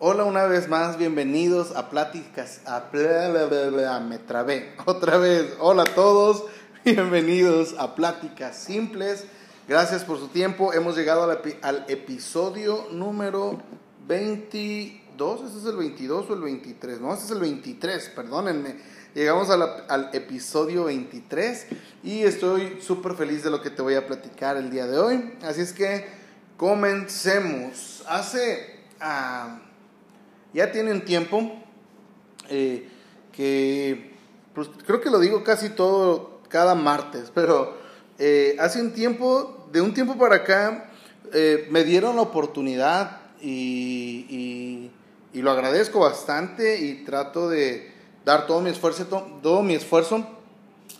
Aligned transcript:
Hola 0.00 0.24
una 0.24 0.44
vez 0.44 0.68
más, 0.68 0.96
bienvenidos 0.96 1.74
a 1.74 1.90
Pláticas, 1.90 2.60
a 2.66 2.84
bla, 2.92 3.28
bla, 3.70 4.00
me 4.00 4.18
trabé, 4.18 4.72
otra 4.86 5.18
vez, 5.18 5.54
hola 5.58 5.82
a 5.82 5.94
todos, 5.94 6.44
bienvenidos 6.84 7.74
a 7.78 7.94
Pláticas 7.96 8.56
Simples, 8.56 9.24
gracias 9.66 10.04
por 10.04 10.18
su 10.20 10.28
tiempo, 10.28 10.72
hemos 10.72 10.96
llegado 10.96 11.24
al, 11.24 11.42
epi- 11.42 11.56
al 11.62 11.84
episodio 11.88 12.86
número 12.92 13.60
22, 14.06 15.42
¿este 15.44 15.58
es 15.58 15.64
el 15.64 15.76
22 15.76 16.30
o 16.30 16.34
el 16.34 16.40
23? 16.42 17.00
No, 17.00 17.12
este 17.12 17.24
es 17.24 17.30
el 17.32 17.40
23, 17.40 18.08
perdónenme, 18.14 18.76
llegamos 19.16 19.50
al 19.50 20.10
episodio 20.12 20.84
23 20.84 21.66
y 22.04 22.22
estoy 22.22 22.80
súper 22.80 23.14
feliz 23.14 23.42
de 23.42 23.50
lo 23.50 23.60
que 23.60 23.70
te 23.70 23.82
voy 23.82 23.94
a 23.96 24.06
platicar 24.06 24.56
el 24.58 24.70
día 24.70 24.86
de 24.86 24.96
hoy, 24.96 25.34
así 25.42 25.60
es 25.60 25.72
que 25.72 26.06
comencemos, 26.56 28.04
hace... 28.06 28.84
ah, 29.00 29.62
ya 30.52 30.72
tiene 30.72 30.92
un 30.92 31.04
tiempo 31.04 31.52
eh, 32.48 32.88
que 33.32 34.12
pues, 34.54 34.68
creo 34.86 35.00
que 35.00 35.10
lo 35.10 35.18
digo 35.20 35.44
casi 35.44 35.70
todo 35.70 36.40
cada 36.48 36.74
martes, 36.74 37.30
pero 37.34 37.76
eh, 38.18 38.56
hace 38.58 38.80
un 38.80 38.92
tiempo, 38.92 39.68
de 39.72 39.80
un 39.80 39.92
tiempo 39.94 40.16
para 40.16 40.36
acá, 40.36 40.90
eh, 41.32 41.68
me 41.70 41.84
dieron 41.84 42.16
la 42.16 42.22
oportunidad 42.22 43.20
y, 43.40 44.26
y- 44.28 44.90
lo 45.40 45.52
agradezco 45.52 46.00
bastante 46.00 46.80
y 46.80 47.04
trato 47.04 47.48
de 47.48 47.92
dar 48.24 48.48
todo 48.48 48.60
mi 48.60 48.70
esfuerzo, 48.70 49.06
to- 49.06 49.38
todo 49.40 49.62
mi 49.62 49.74
esfuerzo. 49.74 50.26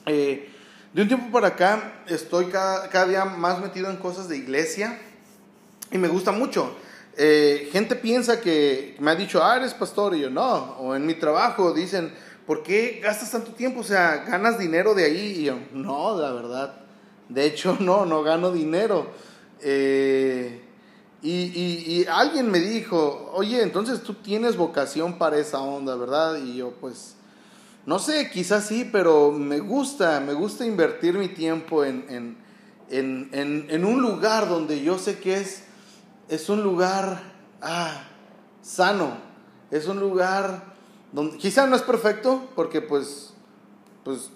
Eh, 0.07 0.49
de 0.93 1.03
un 1.03 1.09
tiempo 1.09 1.33
para 1.33 1.49
acá 1.49 2.03
estoy 2.07 2.45
cada, 2.47 2.89
cada 2.89 3.07
día 3.09 3.25
más 3.25 3.61
metido 3.61 3.91
en 3.91 3.97
cosas 3.97 4.29
de 4.29 4.37
iglesia 4.37 4.97
y 5.91 5.99
me 5.99 6.07
gusta 6.07 6.31
mucho. 6.31 6.73
Eh, 7.17 7.69
gente 7.73 7.97
piensa 7.97 8.41
que 8.41 8.97
me 9.01 9.11
ha 9.11 9.15
dicho, 9.17 9.43
ah, 9.43 9.57
eres 9.57 9.75
pastor, 9.75 10.15
y 10.15 10.21
yo 10.21 10.31
no. 10.31 10.77
O 10.79 10.95
en 10.95 11.05
mi 11.07 11.15
trabajo 11.15 11.73
dicen, 11.73 12.13
¿por 12.47 12.63
qué 12.63 13.01
gastas 13.03 13.31
tanto 13.31 13.53
tiempo? 13.53 13.81
O 13.81 13.85
sea, 13.85 14.25
¿ganas 14.29 14.59
dinero 14.59 14.95
de 14.95 15.05
ahí? 15.05 15.37
Y 15.39 15.45
yo, 15.45 15.59
no, 15.73 16.19
la 16.19 16.33
verdad. 16.33 16.81
De 17.29 17.45
hecho, 17.47 17.77
no, 17.81 18.07
no 18.07 18.23
gano 18.23 18.53
dinero. 18.53 19.07
Eh, 19.61 20.63
y, 21.21 21.31
y- 21.33 21.85
y 22.03 22.07
alguien 22.07 22.49
me 22.51 22.61
dijo, 22.61 23.31
oye, 23.35 23.63
entonces 23.63 24.03
tú 24.03 24.15
tienes 24.15 24.57
vocación 24.57 25.19
para 25.19 25.39
esa 25.39 25.59
onda, 25.61 25.97
¿verdad? 25.97 26.37
Y 26.37 26.57
yo, 26.57 26.71
pues, 26.81 27.17
no 27.87 27.99
sé, 27.99 28.31
quizás 28.31 28.67
sí, 28.67 28.89
pero 28.91 29.33
me 29.33 29.59
gusta, 29.59 30.21
me 30.21 30.35
gusta 30.35 30.65
invertir 30.65 31.15
mi 31.15 31.27
tiempo 31.29 31.85
en, 31.85 32.05
en, 32.09 32.37
en, 32.91 33.29
en, 33.33 33.67
en 33.69 33.85
un 33.85 34.01
lugar 34.01 34.49
donde 34.49 34.81
yo 34.83 34.99
sé 34.99 35.19
que 35.19 35.39
es, 35.39 35.65
es 36.29 36.49
un 36.49 36.63
lugar 36.63 37.21
ah, 37.63 38.03
sano, 38.63 39.13
es 39.71 39.87
un 39.87 39.99
lugar 40.01 40.63
donde 41.13 41.37
quizás 41.39 41.69
no 41.69 41.77
es 41.77 41.83
perfecto, 41.83 42.49
porque 42.55 42.81
pues, 42.83 43.33
pues 44.05 44.31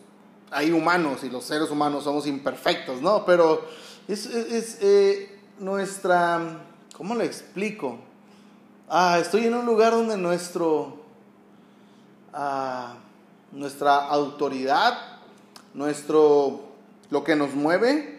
hay 0.51 0.71
humanos 0.73 1.23
y 1.25 1.31
los 1.31 1.45
seres 1.45 1.71
humanos 1.71 2.05
somos 2.05 2.27
imperfectos, 2.27 3.01
¿no? 3.03 3.25
Pero 3.25 3.63
es, 4.09 4.27
es- 4.27 4.53
es, 4.53 4.79
eh, 4.81 5.39
nuestra, 5.59 6.61
¿cómo 6.97 7.15
le 7.15 7.25
explico? 7.25 7.99
Ah, 8.89 9.19
estoy 9.21 9.47
en 9.47 9.55
un 9.55 9.65
lugar 9.67 9.93
donde 9.93 10.17
nuestro, 10.19 10.97
ah, 12.33 12.95
nuestra 13.53 13.97
autoridad, 14.09 14.99
nuestro, 15.75 16.61
lo 17.11 17.25
que 17.25 17.37
nos 17.37 17.55
mueve, 17.55 18.12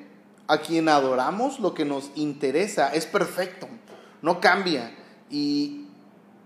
a 0.54 0.62
quien 0.62 0.90
adoramos, 0.90 1.60
lo 1.60 1.74
que 1.74 1.86
nos 1.86 2.12
interesa, 2.16 2.94
es 2.94 3.06
perfecto, 3.06 3.68
no 4.22 4.40
cambia. 4.40 4.96
Y, 5.30 5.88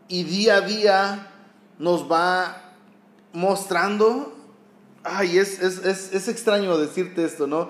y 0.07 0.23
día 0.23 0.57
a 0.57 0.61
día 0.61 1.31
nos 1.79 2.11
va 2.11 2.73
mostrando, 3.33 4.35
ay, 5.03 5.37
es, 5.37 5.61
es, 5.61 5.85
es, 5.85 6.13
es 6.13 6.27
extraño 6.27 6.77
decirte 6.77 7.23
esto, 7.23 7.47
¿no? 7.47 7.69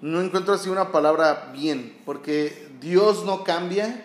No 0.00 0.20
encuentro 0.20 0.54
así 0.54 0.68
una 0.68 0.92
palabra 0.92 1.50
bien, 1.52 2.00
porque 2.04 2.70
Dios 2.80 3.24
no 3.24 3.42
cambia, 3.42 4.04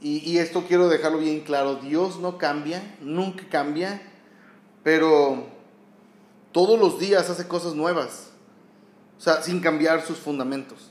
y, 0.00 0.18
y 0.18 0.38
esto 0.38 0.64
quiero 0.66 0.88
dejarlo 0.88 1.18
bien 1.18 1.40
claro, 1.40 1.76
Dios 1.76 2.18
no 2.18 2.38
cambia, 2.38 2.96
nunca 3.00 3.44
cambia, 3.50 4.00
pero 4.82 5.46
todos 6.52 6.78
los 6.78 6.98
días 6.98 7.28
hace 7.28 7.48
cosas 7.48 7.74
nuevas, 7.74 8.30
o 9.18 9.20
sea, 9.20 9.42
sin 9.42 9.60
cambiar 9.60 10.06
sus 10.06 10.18
fundamentos. 10.18 10.90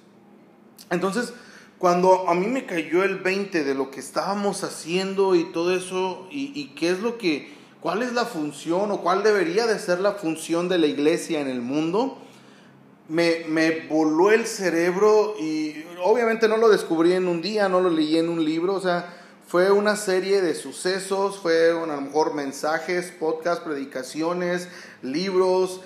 Entonces, 0.89 1.33
cuando 1.77 2.29
a 2.29 2.35
mí 2.35 2.47
me 2.47 2.65
cayó 2.65 3.03
el 3.03 3.17
20 3.17 3.63
de 3.63 3.75
lo 3.75 3.91
que 3.91 3.99
estábamos 3.99 4.63
haciendo 4.63 5.35
y 5.35 5.51
todo 5.51 5.75
eso, 5.75 6.27
y, 6.31 6.67
qué 6.75 6.89
es 6.89 6.99
lo 6.99 7.17
que, 7.17 7.53
cuál 7.81 8.01
es 8.01 8.13
la 8.13 8.25
función 8.25 8.91
o 8.91 9.01
cuál 9.01 9.23
debería 9.23 9.67
de 9.67 9.77
ser 9.79 9.99
la 9.99 10.13
función 10.13 10.69
de 10.69 10.77
la 10.77 10.87
iglesia 10.87 11.41
en 11.41 11.47
el 11.47 11.61
mundo, 11.61 12.17
me, 13.07 13.87
voló 13.89 14.31
el 14.31 14.45
cerebro 14.47 15.35
y 15.39 15.83
obviamente 16.03 16.47
no 16.47 16.57
lo 16.57 16.69
descubrí 16.69 17.13
en 17.13 17.27
un 17.27 17.41
día, 17.41 17.69
no 17.69 17.81
lo 17.81 17.89
leí 17.89 18.17
en 18.17 18.29
un 18.29 18.43
libro, 18.43 18.73
o 18.73 18.81
sea, 18.81 19.13
fue 19.47 19.69
una 19.69 19.95
serie 19.95 20.41
de 20.41 20.55
sucesos, 20.55 21.37
fueron 21.37 21.91
a 21.91 21.95
lo 21.95 22.01
mejor 22.01 22.33
mensajes, 22.33 23.11
podcasts, 23.11 23.63
predicaciones, 23.63 24.69
libros, 25.03 25.81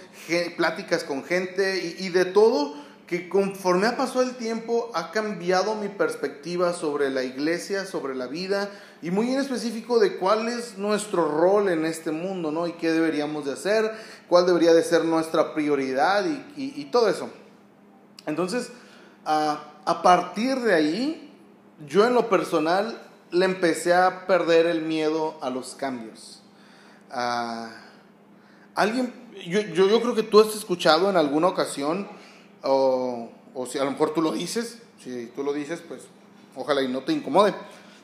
pláticas 0.55 1.03
con 1.03 1.25
gente 1.25 1.95
y 1.99 2.07
de 2.09 2.23
todo 2.23 2.88
que 3.09 3.27
conforme 3.27 3.87
ha 3.87 3.97
pasado 3.97 4.21
el 4.21 4.35
tiempo 4.35 4.91
ha 4.93 5.09
cambiado 5.09 5.73
mi 5.73 5.87
perspectiva 5.87 6.73
sobre 6.73 7.09
la 7.09 7.23
iglesia, 7.23 7.85
sobre 7.85 8.13
la 8.13 8.27
vida 8.27 8.69
y 9.01 9.09
muy 9.09 9.33
en 9.33 9.39
específico 9.39 9.97
de 9.97 10.17
cuál 10.17 10.47
es 10.47 10.77
nuestro 10.77 11.27
rol 11.27 11.69
en 11.69 11.85
este 11.85 12.11
mundo, 12.11 12.51
¿no? 12.51 12.67
Y 12.67 12.73
qué 12.73 12.91
deberíamos 12.91 13.45
de 13.45 13.53
hacer, 13.53 13.91
cuál 14.27 14.45
debería 14.45 14.75
de 14.75 14.83
ser 14.83 15.05
nuestra 15.05 15.55
prioridad 15.55 16.23
y, 16.55 16.85
todo 16.91 17.09
eso. 17.09 17.31
Entonces, 18.27 18.69
a, 19.25 19.63
a 19.85 20.03
partir 20.03 20.59
de 20.59 20.75
ahí, 20.75 21.33
yo 21.87 22.05
en 22.05 22.13
lo 22.13 22.29
personal 22.29 23.01
le 23.31 23.45
empecé 23.45 23.95
a 23.95 24.27
perder 24.27 24.67
el 24.67 24.83
miedo 24.83 25.39
a 25.41 25.49
los 25.49 25.73
cambios. 25.73 26.43
Ah, 27.09 27.71
alguien, 28.75 29.11
yo, 29.47 29.61
yo 29.61 29.99
creo 29.99 30.13
que 30.13 30.21
tú 30.21 30.39
has 30.41 30.55
escuchado 30.55 31.09
en 31.09 31.17
alguna 31.17 31.47
ocasión, 31.47 32.18
o, 32.63 33.29
o 33.53 33.65
si 33.65 33.77
a 33.77 33.83
lo 33.83 33.91
mejor 33.91 34.13
tú 34.13 34.21
lo 34.21 34.31
dices, 34.31 34.79
si 35.03 35.27
tú 35.35 35.43
lo 35.43 35.53
dices, 35.53 35.81
pues 35.87 36.01
ojalá 36.55 36.81
y 36.81 36.87
no 36.87 37.01
te 37.01 37.13
incomode. 37.13 37.53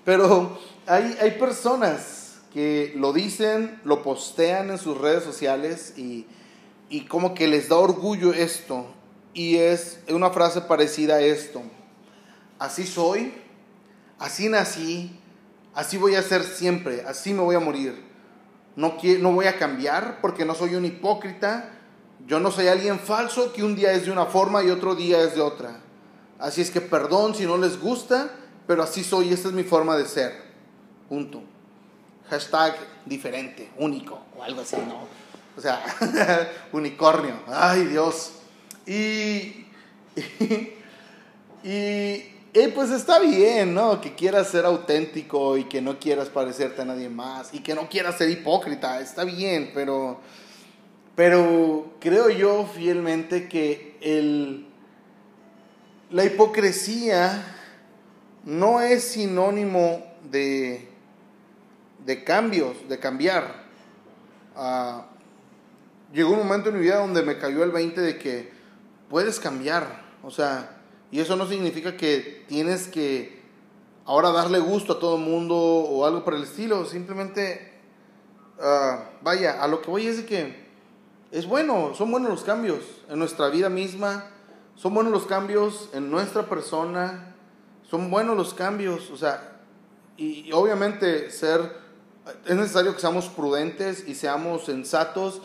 Pero 0.03 0.57
hay, 0.85 1.17
hay 1.19 1.31
personas 1.31 2.37
que 2.53 2.93
lo 2.95 3.11
dicen, 3.11 3.81
lo 3.83 4.01
postean 4.01 4.69
en 4.69 4.77
sus 4.77 4.97
redes 4.97 5.23
sociales 5.23 5.93
y, 5.97 6.25
y 6.89 7.01
como 7.01 7.33
que 7.33 7.47
les 7.47 7.69
da 7.69 7.77
orgullo 7.77 8.33
esto. 8.33 8.85
Y 9.33 9.57
es 9.57 9.99
una 10.09 10.29
frase 10.29 10.61
parecida 10.61 11.15
a 11.15 11.21
esto. 11.21 11.61
Así 12.57 12.85
soy, 12.87 13.33
así 14.17 14.47
nací, 14.47 15.19
así 15.73 15.97
voy 15.97 16.15
a 16.15 16.21
ser 16.21 16.43
siempre, 16.43 17.03
así 17.05 17.33
me 17.33 17.41
voy 17.41 17.55
a 17.55 17.59
morir. 17.59 18.01
No, 18.77 18.95
no 19.19 19.31
voy 19.33 19.47
a 19.47 19.57
cambiar 19.57 20.21
porque 20.21 20.45
no 20.45 20.55
soy 20.55 20.75
un 20.75 20.85
hipócrita. 20.85 21.74
Yo 22.27 22.39
no 22.39 22.51
soy 22.51 22.67
alguien 22.67 22.99
falso 22.99 23.53
que 23.53 23.63
un 23.63 23.75
día 23.75 23.91
es 23.91 24.05
de 24.05 24.11
una 24.11 24.25
forma 24.25 24.63
y 24.63 24.71
otro 24.71 24.95
día 24.95 25.21
es 25.21 25.35
de 25.35 25.41
otra. 25.41 25.79
Así 26.39 26.61
es 26.61 26.71
que 26.71 26.81
perdón 26.81 27.35
si 27.35 27.45
no 27.45 27.57
les 27.57 27.79
gusta, 27.79 28.31
pero 28.67 28.83
así 28.83 29.03
soy, 29.03 29.31
esta 29.31 29.49
es 29.49 29.53
mi 29.53 29.63
forma 29.63 29.95
de 29.95 30.05
ser. 30.05 30.33
Punto. 31.07 31.43
Hashtag 32.29 32.75
diferente, 33.05 33.69
único 33.77 34.19
o 34.35 34.43
algo 34.43 34.61
así, 34.61 34.77
¿no? 34.77 35.07
O 35.55 35.61
sea, 35.61 35.83
unicornio. 36.71 37.35
Ay, 37.47 37.85
Dios. 37.85 38.31
Y, 38.87 39.67
y, 41.63 41.71
y, 42.53 42.67
pues 42.73 42.89
está 42.89 43.19
bien, 43.19 43.73
¿no? 43.73 44.01
Que 44.01 44.15
quieras 44.15 44.49
ser 44.49 44.65
auténtico 44.65 45.57
y 45.57 45.65
que 45.65 45.81
no 45.81 45.99
quieras 45.99 46.29
parecerte 46.29 46.81
a 46.81 46.85
nadie 46.85 47.09
más 47.09 47.53
y 47.53 47.59
que 47.59 47.75
no 47.75 47.87
quieras 47.87 48.17
ser 48.17 48.29
hipócrita, 48.29 48.99
está 48.99 49.23
bien, 49.23 49.71
pero, 49.73 50.19
pero 51.15 51.93
creo 51.99 52.29
yo 52.29 52.65
fielmente 52.65 53.47
que 53.47 53.97
el, 54.01 54.67
la 56.11 56.25
hipocresía 56.25 57.55
no 58.43 58.81
es 58.81 59.03
sinónimo 59.03 60.03
de, 60.29 60.87
de 62.05 62.23
cambios, 62.23 62.87
de 62.89 62.99
cambiar. 62.99 63.63
Ah, 64.55 65.05
llegó 66.13 66.31
un 66.31 66.39
momento 66.39 66.69
en 66.69 66.75
mi 66.75 66.81
vida 66.81 66.97
donde 66.97 67.23
me 67.23 67.37
cayó 67.37 67.63
el 67.63 67.71
20 67.71 68.01
de 68.01 68.17
que 68.17 68.51
puedes 69.09 69.39
cambiar, 69.39 70.03
o 70.21 70.31
sea, 70.31 70.81
y 71.11 71.19
eso 71.21 71.35
no 71.35 71.47
significa 71.47 71.95
que 71.95 72.43
tienes 72.47 72.87
que 72.87 73.41
ahora 74.05 74.31
darle 74.31 74.59
gusto 74.59 74.93
a 74.93 74.99
todo 74.99 75.15
el 75.15 75.23
mundo 75.23 75.55
o 75.55 76.05
algo 76.05 76.25
por 76.25 76.33
el 76.33 76.43
estilo, 76.43 76.85
simplemente, 76.85 77.73
ah, 78.59 79.11
vaya, 79.21 79.63
a 79.63 79.67
lo 79.67 79.81
que 79.81 79.89
voy 79.89 80.07
es 80.07 80.17
de 80.17 80.25
que 80.25 80.64
es 81.35 81.45
bueno, 81.47 81.91
son 81.95 82.11
buenos 82.11 82.29
los 82.29 82.43
cambios 82.43 82.79
en 83.09 83.19
nuestra 83.19 83.49
vida 83.49 83.67
misma, 83.67 84.29
son 84.77 84.93
buenos 84.93 85.11
los 85.11 85.25
cambios 85.25 85.89
en 85.91 86.09
nuestra 86.09 86.47
persona, 86.47 87.35
son 87.91 88.09
buenos 88.09 88.37
los 88.37 88.53
cambios, 88.53 89.09
o 89.11 89.17
sea, 89.17 89.59
y, 90.15 90.49
obviamente 90.53 91.29
ser 91.31 91.83
es 92.45 92.55
necesario 92.55 92.93
que 92.93 93.01
seamos 93.01 93.27
prudentes 93.27 94.07
y 94.07 94.15
seamos 94.15 94.63
sensatos, 94.63 95.41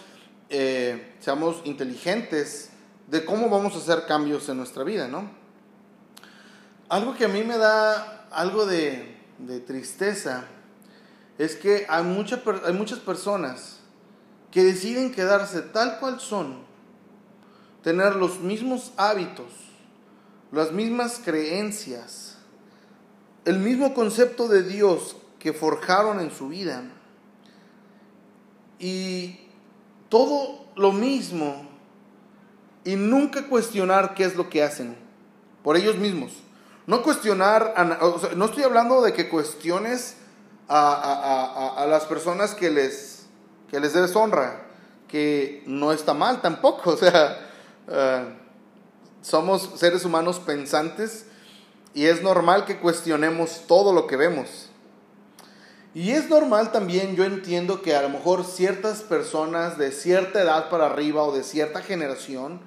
eh, 0.49 1.17
seamos 1.19 1.61
inteligentes 1.65 2.71
de 3.09 3.25
cómo 3.25 3.51
vamos 3.51 3.75
a 3.75 3.79
hacer 3.79 4.07
cambios 4.07 4.49
en 4.49 4.59
nuestra 4.59 4.85
vida, 4.85 5.09
¿no? 5.09 5.29
Algo 6.89 7.17
que 7.17 7.25
a 7.25 7.29
mí 7.29 7.43
me 7.43 7.59
da 7.59 8.29
algo 8.31 8.65
de, 8.65 9.17
tristeza 9.67 10.45
es 11.37 11.57
que 11.57 11.85
hay, 11.89 12.05
hay 12.65 12.73
muchas 12.75 13.01
personas 13.01 13.80
que 14.51 14.65
deciden 14.65 15.13
quedarse 15.13 15.63
tal 15.63 15.99
cual 15.99 16.21
son, 16.21 16.59
tener 17.83 18.17
los 18.17 18.41
mismos 18.41 18.93
hábitos, 18.97 19.53
las 20.53 20.73
mismas 20.73 21.21
creencias, 21.25 22.37
el 23.45 23.59
mismo 23.59 23.95
concepto 23.95 24.49
de 24.49 24.63
Dios 24.63 25.17
que 25.39 25.53
forjaron 25.53 26.21
en 26.21 26.31
su 26.31 26.49
vida 26.49 26.83
y 28.79 29.41
todo 30.09 30.67
lo 30.77 30.93
mismo 30.93 31.69
y 32.85 32.97
nunca 32.97 33.47
cuestionar 33.47 34.15
qué 34.15 34.25
es 34.25 34.37
lo 34.37 34.49
que 34.49 34.63
hacen 34.63 34.97
por 35.63 35.77
ellos 35.77 35.97
mismos. 35.97 36.33
No 36.87 37.03
cuestionar, 37.03 37.75
no 38.37 38.45
estoy 38.47 38.63
hablando 38.65 39.03
de 39.03 39.13
que 39.13 39.29
cuestiones 39.29 40.17
a, 40.69 41.87
las 41.89 42.05
personas 42.05 42.55
que 42.55 42.71
les, 42.71 43.10
que 43.71 43.81
les 43.81 43.93
deshonra, 43.93 44.67
que 45.09 45.63
no 45.67 45.93
está 45.93 46.15
mal 46.15 46.41
tampoco, 46.43 46.91
o 46.95 46.97
sea, 46.97 47.49
eh, 47.89 48.25
somos 49.23 49.71
seres 49.77 50.05
humanos 50.05 50.41
pensantes 50.41 51.27
y 51.95 52.07
es 52.07 52.23
normal 52.23 52.65
que 52.65 52.79
cuestionemos 52.79 53.63
todo 53.67 53.93
lo 53.93 54.07
que 54.07 54.17
vemos. 54.17 54.71
Y 55.93 56.13
es 56.13 56.29
normal 56.29 56.71
también, 56.71 57.17
yo 57.17 57.25
entiendo 57.25 57.83
que 57.83 57.97
a 57.97 58.03
lo 58.03 58.11
mejor 58.11 58.45
ciertas 58.45 59.03
personas 59.03 59.77
de 59.77 59.91
cierta 59.91 60.41
edad 60.41 60.71
para 60.71 60.87
arriba 60.87 61.25
o 61.25 61.35
de 61.35 61.43
cierta 61.43 61.83
generación, 61.83 62.61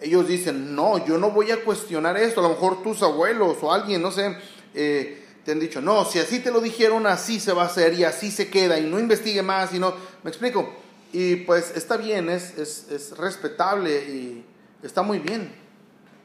ellos 0.00 0.28
dicen, 0.28 0.74
no, 0.76 1.04
yo 1.04 1.18
no 1.18 1.32
voy 1.32 1.50
a 1.50 1.64
cuestionar 1.64 2.16
esto. 2.16 2.40
A 2.40 2.44
lo 2.44 2.50
mejor 2.50 2.82
tus 2.82 3.02
abuelos 3.02 3.58
o 3.60 3.72
alguien, 3.72 4.00
no 4.00 4.12
sé, 4.12 4.36
eh, 4.74 5.26
han 5.52 5.60
dicho, 5.60 5.80
no, 5.80 6.04
si 6.04 6.18
así 6.18 6.40
te 6.40 6.50
lo 6.50 6.60
dijeron, 6.60 7.06
así 7.06 7.40
se 7.40 7.52
va 7.52 7.62
a 7.62 7.66
hacer 7.66 7.94
y 7.94 8.04
así 8.04 8.30
se 8.30 8.48
queda 8.48 8.78
y 8.78 8.86
no 8.88 8.98
investigue 8.98 9.42
más 9.42 9.72
y 9.74 9.78
no, 9.78 9.94
me 10.22 10.30
explico. 10.30 10.68
Y 11.12 11.36
pues 11.36 11.72
está 11.74 11.96
bien, 11.96 12.28
es, 12.30 12.56
es, 12.58 13.16
respetable 13.16 14.04
y 14.08 14.44
está 14.82 15.02
muy 15.02 15.18
bien, 15.18 15.52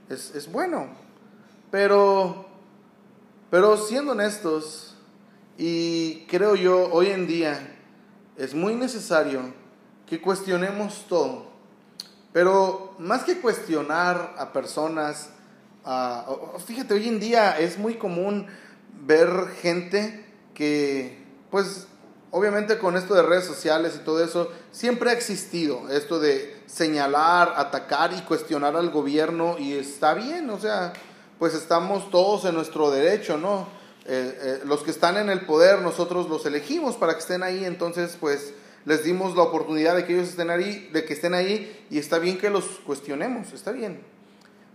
es, 0.10 0.33
es 0.36 0.51
bueno. 0.51 0.88
Pero, 1.72 2.45
pero 3.50 3.77
siendo 3.77 4.12
honestos, 4.12 4.95
y 5.57 6.25
creo 6.27 6.56
yo 6.56 6.89
hoy 6.92 7.07
en 7.07 7.27
día 7.27 7.77
es 8.38 8.54
muy 8.54 8.75
necesario 8.75 9.54
que 10.06 10.22
cuestionemos 10.22 11.06
todo 11.07 11.56
pero 12.36 12.94
más 13.00 13.24
que 13.24 13.39
cuestionar 13.39 14.36
a 14.38 14.51
personas, 14.51 15.30
fíjate, 16.66 16.94
hoy 16.94 17.07
en 17.07 17.18
día 17.18 17.57
es 17.57 17.77
muy 17.77 17.94
común 17.94 18.48
ver 19.02 19.48
gente 19.62 20.26
que, 20.54 21.18
pues, 21.52 21.88
obviamente 22.32 22.78
con 22.78 22.98
esto 22.98 23.14
de 23.14 23.24
redes 23.24 23.46
sociales 23.46 23.94
y 23.96 24.04
todo 24.04 24.24
eso, 24.24 24.52
siempre 24.72 25.10
ha 25.10 25.14
existido 25.14 25.90
esto 25.90 26.20
de 26.20 26.56
señalar, 26.66 27.54
atacar 27.56 28.14
y 28.14 28.22
cuestionar 28.22 28.76
al 28.76 28.90
gobierno 28.90 29.58
y 29.58 29.74
está 29.74 30.14
bien, 30.14 30.50
o 30.50 30.60
sea, 30.60 30.94
pues 31.40 31.54
estamos 31.54 32.10
todos 32.12 32.46
en 32.46 32.56
nuestro 32.56 32.92
derecho, 32.92 33.38
¿no? 33.38 33.68
Eh, 34.08 34.38
eh, 34.42 34.60
los 34.66 34.84
que 34.84 34.92
están 34.92 35.18
en 35.18 35.30
el 35.30 35.46
poder, 35.46 35.82
nosotros 35.82 36.30
los 36.30 36.46
elegimos 36.46 36.96
para 36.96 37.14
que 37.14 37.20
estén 37.20 37.42
ahí, 37.42 37.66
entonces, 37.66 38.18
pues, 38.20 38.54
les 38.86 39.04
dimos 39.04 39.36
la 39.36 39.44
oportunidad 39.44 39.96
de 39.96 40.06
que 40.06 40.14
ellos 40.14 40.30
estén 40.30 40.50
ahí, 40.50 40.90
de 40.94 41.06
que 41.06 41.14
estén 41.14 41.34
ahí, 41.34 41.86
y 41.90 41.98
está 41.98 42.20
bien 42.20 42.38
que 42.38 42.50
los 42.50 42.66
cuestionemos, 42.86 43.52
está 43.52 43.72
bien. 43.72 44.04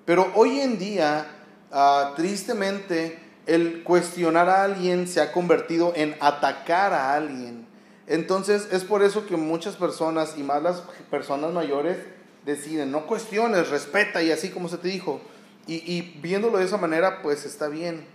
Pero 0.05 0.33
hoy 0.35 0.61
en 0.61 0.79
día, 0.79 1.27
ah, 1.71 2.15
tristemente, 2.17 3.19
el 3.55 3.83
cuestionar 3.83 4.49
a 4.49 4.65
alguien 4.65 5.07
se 5.07 5.21
ha 5.21 5.33
convertido 5.33 5.93
en 5.97 6.17
atacar 6.21 6.93
a 6.93 7.15
alguien. 7.15 7.67
Entonces 8.07 8.69
es 8.73 8.85
por 8.85 9.03
eso 9.03 9.27
que 9.27 9.37
muchas 9.37 9.77
personas, 9.77 10.35
y 10.37 10.43
más 10.43 10.63
las 10.63 10.83
personas 11.11 11.53
mayores, 11.53 11.99
deciden, 12.45 12.91
no 12.91 13.07
cuestiones, 13.07 13.71
respeta 13.71 14.23
y 14.23 14.31
así 14.31 14.51
como 14.51 14.69
se 14.69 14.79
te 14.79 14.89
dijo. 14.89 15.21
Y, 15.67 15.77
y 15.77 16.19
viéndolo 16.21 16.59
de 16.59 16.65
esa 16.65 16.79
manera, 16.79 17.23
pues 17.23 17.45
está 17.45 17.69
bien. 17.69 18.07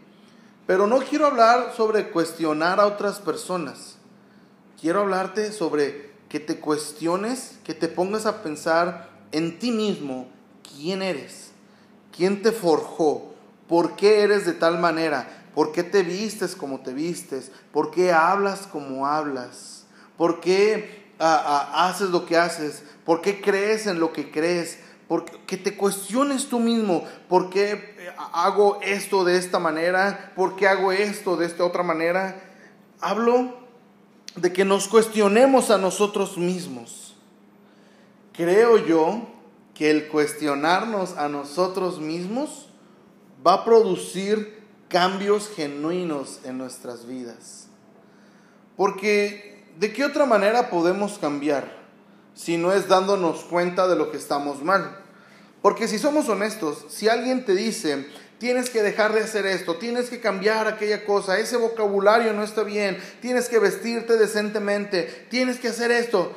Pero 0.67 0.87
no 0.87 0.99
quiero 0.99 1.27
hablar 1.27 1.73
sobre 1.75 2.09
cuestionar 2.09 2.79
a 2.79 2.87
otras 2.87 3.19
personas 3.19 3.97
quiero 4.79 5.01
hablarte 5.01 5.51
sobre 5.51 6.11
que 6.29 6.39
te 6.39 6.59
cuestiones, 6.59 7.57
que 7.63 7.73
te 7.73 7.87
pongas 7.87 8.25
a 8.25 8.43
pensar 8.43 9.09
en 9.31 9.59
ti 9.59 9.71
mismo, 9.71 10.27
quién 10.63 11.01
eres, 11.01 11.51
quién 12.15 12.41
te 12.41 12.51
forjó, 12.51 13.33
por 13.67 13.95
qué 13.95 14.21
eres 14.21 14.45
de 14.45 14.53
tal 14.53 14.79
manera, 14.79 15.27
por 15.53 15.71
qué 15.71 15.83
te 15.83 16.03
vistes 16.03 16.55
como 16.55 16.81
te 16.81 16.93
vistes, 16.93 17.51
por 17.71 17.91
qué 17.91 18.11
hablas 18.11 18.67
como 18.67 19.07
hablas, 19.07 19.85
por 20.17 20.39
qué 20.39 21.05
ah, 21.19 21.71
ah, 21.73 21.87
haces 21.87 22.09
lo 22.09 22.25
que 22.25 22.37
haces, 22.37 22.83
por 23.05 23.21
qué 23.21 23.41
crees 23.41 23.87
en 23.87 23.99
lo 23.99 24.13
que 24.13 24.31
crees, 24.31 24.79
que 25.45 25.57
te 25.57 25.75
cuestiones 25.77 26.47
tú 26.47 26.59
mismo, 26.59 27.03
¿por 27.29 27.49
qué 27.49 27.95
eh, 27.97 28.11
hago 28.33 28.79
esto 28.81 29.23
de 29.23 29.37
esta 29.37 29.59
manera? 29.59 30.33
¿Por 30.35 30.55
qué 30.55 30.67
hago 30.67 30.91
esto 30.91 31.37
de 31.37 31.45
esta 31.45 31.63
otra 31.63 31.83
manera? 31.83 32.41
Hablo 32.99 33.65
de 34.35 34.51
que 34.51 34.65
nos 34.65 34.87
cuestionemos 34.87 35.69
a 35.69 35.77
nosotros 35.77 36.37
mismos. 36.37 37.15
Creo 38.33 38.77
yo 38.77 39.29
que 39.73 39.91
el 39.91 40.07
cuestionarnos 40.07 41.17
a 41.17 41.29
nosotros 41.29 41.99
mismos 41.99 42.69
va 43.45 43.53
a 43.53 43.65
producir 43.65 44.63
cambios 44.87 45.49
genuinos 45.55 46.39
en 46.43 46.57
nuestras 46.57 47.05
vidas. 47.05 47.67
Porque 48.77 49.63
¿de 49.77 49.93
qué 49.93 50.05
otra 50.05 50.25
manera 50.25 50.69
podemos 50.69 51.17
cambiar 51.17 51.83
si 52.33 52.57
no 52.57 52.71
es 52.71 52.87
dándonos 52.87 53.43
cuenta 53.45 53.87
de 53.87 53.95
lo 53.95 54.11
que 54.11 54.17
estamos 54.17 54.63
mal? 54.63 54.99
Porque 55.61 55.87
si 55.87 55.97
somos 55.97 56.29
honestos, 56.29 56.85
si 56.89 57.07
alguien 57.07 57.45
te 57.45 57.55
dice, 57.55 58.07
Tienes 58.37 58.69
que 58.69 58.83
dejar 58.83 59.13
de 59.13 59.21
hacer 59.21 59.45
esto, 59.45 59.77
tienes 59.77 60.09
que 60.09 60.19
cambiar 60.19 60.67
aquella 60.67 61.05
cosa, 61.05 61.39
ese 61.39 61.55
vocabulario 61.55 62.33
no 62.33 62.43
está 62.43 62.63
bien, 62.63 63.01
tienes 63.21 63.47
que 63.47 63.59
vestirte 63.59 64.17
decentemente, 64.17 65.27
tienes 65.29 65.57
que 65.57 65.69
hacer 65.69 65.89
esto. 65.91 66.35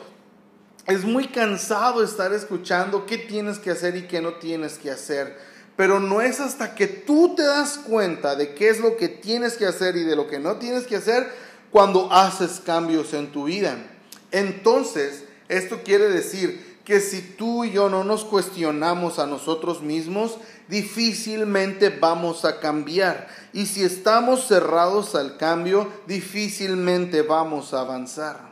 Es 0.86 1.04
muy 1.04 1.26
cansado 1.26 2.04
estar 2.04 2.32
escuchando 2.32 3.04
qué 3.04 3.18
tienes 3.18 3.58
que 3.58 3.72
hacer 3.72 3.96
y 3.96 4.06
qué 4.06 4.20
no 4.20 4.34
tienes 4.34 4.78
que 4.78 4.92
hacer. 4.92 5.36
Pero 5.78 6.00
no 6.00 6.20
es 6.20 6.40
hasta 6.40 6.74
que 6.74 6.88
tú 6.88 7.36
te 7.36 7.44
das 7.44 7.78
cuenta 7.78 8.34
de 8.34 8.52
qué 8.52 8.68
es 8.68 8.80
lo 8.80 8.96
que 8.96 9.06
tienes 9.06 9.56
que 9.56 9.64
hacer 9.64 9.94
y 9.94 10.02
de 10.02 10.16
lo 10.16 10.26
que 10.26 10.40
no 10.40 10.56
tienes 10.56 10.88
que 10.88 10.96
hacer 10.96 11.32
cuando 11.70 12.12
haces 12.12 12.60
cambios 12.66 13.14
en 13.14 13.30
tu 13.30 13.44
vida. 13.44 13.78
Entonces, 14.32 15.22
esto 15.48 15.84
quiere 15.84 16.08
decir 16.08 16.80
que 16.84 17.00
si 17.00 17.22
tú 17.22 17.64
y 17.64 17.70
yo 17.70 17.88
no 17.88 18.02
nos 18.02 18.24
cuestionamos 18.24 19.20
a 19.20 19.26
nosotros 19.28 19.80
mismos, 19.80 20.38
difícilmente 20.66 21.90
vamos 21.90 22.44
a 22.44 22.58
cambiar. 22.58 23.28
Y 23.52 23.66
si 23.66 23.84
estamos 23.84 24.48
cerrados 24.48 25.14
al 25.14 25.36
cambio, 25.36 25.86
difícilmente 26.08 27.22
vamos 27.22 27.72
a 27.72 27.82
avanzar. 27.82 28.47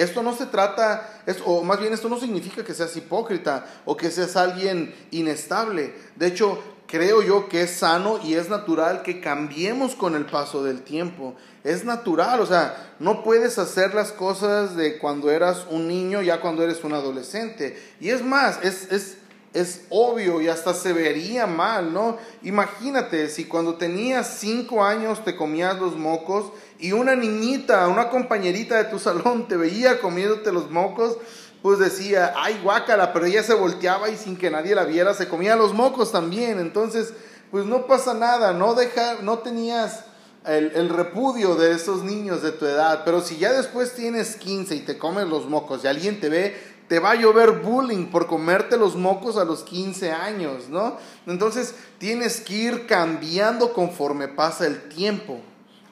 Esto 0.00 0.22
no 0.22 0.34
se 0.34 0.46
trata, 0.46 1.22
o 1.44 1.62
más 1.62 1.78
bien 1.78 1.92
esto 1.92 2.08
no 2.08 2.18
significa 2.18 2.64
que 2.64 2.72
seas 2.72 2.96
hipócrita 2.96 3.66
o 3.84 3.98
que 3.98 4.10
seas 4.10 4.34
alguien 4.34 4.94
inestable. 5.10 5.92
De 6.16 6.26
hecho, 6.28 6.58
creo 6.86 7.20
yo 7.20 7.50
que 7.50 7.64
es 7.64 7.72
sano 7.72 8.18
y 8.24 8.32
es 8.32 8.48
natural 8.48 9.02
que 9.02 9.20
cambiemos 9.20 9.94
con 9.94 10.14
el 10.14 10.24
paso 10.24 10.64
del 10.64 10.80
tiempo. 10.84 11.34
Es 11.64 11.84
natural, 11.84 12.40
o 12.40 12.46
sea, 12.46 12.94
no 12.98 13.22
puedes 13.22 13.58
hacer 13.58 13.92
las 13.92 14.10
cosas 14.10 14.74
de 14.74 14.96
cuando 14.96 15.30
eras 15.30 15.66
un 15.68 15.86
niño 15.86 16.22
ya 16.22 16.40
cuando 16.40 16.62
eres 16.62 16.82
un 16.82 16.94
adolescente. 16.94 17.78
Y 18.00 18.08
es 18.08 18.24
más, 18.24 18.58
es, 18.62 18.90
es 18.90 19.18
es 19.52 19.82
obvio 19.90 20.40
y 20.40 20.48
hasta 20.48 20.74
se 20.74 20.92
vería 20.92 21.46
mal, 21.46 21.92
¿no? 21.92 22.18
Imagínate 22.42 23.28
si 23.28 23.46
cuando 23.46 23.74
tenías 23.74 24.38
cinco 24.38 24.84
años 24.84 25.24
te 25.24 25.34
comías 25.34 25.78
los 25.80 25.96
mocos 25.96 26.52
y 26.80 26.92
una 26.92 27.14
niñita, 27.14 27.88
una 27.88 28.08
compañerita 28.08 28.76
de 28.76 28.84
tu 28.84 28.98
salón 28.98 29.48
te 29.48 29.56
veía 29.56 30.00
comiéndote 30.00 30.52
los 30.52 30.70
mocos, 30.70 31.16
pues 31.62 31.78
decía, 31.78 32.32
ay 32.36 32.60
guácala, 32.62 33.12
pero 33.12 33.26
ella 33.26 33.42
se 33.42 33.54
volteaba 33.54 34.08
y 34.08 34.16
sin 34.16 34.36
que 34.36 34.50
nadie 34.50 34.74
la 34.74 34.84
viera 34.84 35.14
se 35.14 35.28
comía 35.28 35.56
los 35.56 35.74
mocos 35.74 36.10
también. 36.10 36.58
Entonces, 36.58 37.12
pues 37.50 37.66
no 37.66 37.86
pasa 37.86 38.14
nada, 38.14 38.52
no 38.52 38.74
dejar, 38.74 39.22
no 39.22 39.40
tenías 39.40 40.04
el, 40.46 40.72
el, 40.74 40.88
repudio 40.88 41.54
de 41.56 41.72
esos 41.72 42.02
niños 42.02 42.42
de 42.42 42.52
tu 42.52 42.64
edad, 42.64 43.02
pero 43.04 43.20
si 43.20 43.36
ya 43.36 43.52
después 43.52 43.94
tienes 43.94 44.36
15 44.36 44.74
y 44.74 44.80
te 44.80 44.96
comes 44.96 45.26
los 45.26 45.46
mocos 45.46 45.84
y 45.84 45.86
alguien 45.86 46.18
te 46.18 46.30
ve, 46.30 46.56
te 46.88 46.98
va 46.98 47.12
a 47.12 47.14
llover 47.14 47.60
bullying 47.60 48.06
por 48.06 48.26
comerte 48.26 48.78
los 48.78 48.96
mocos 48.96 49.36
a 49.36 49.44
los 49.44 49.62
15 49.62 50.12
años, 50.12 50.68
¿no? 50.70 50.96
Entonces 51.26 51.74
tienes 51.98 52.40
que 52.40 52.54
ir 52.54 52.86
cambiando 52.86 53.72
conforme 53.74 54.28
pasa 54.28 54.66
el 54.66 54.88
tiempo. 54.88 55.40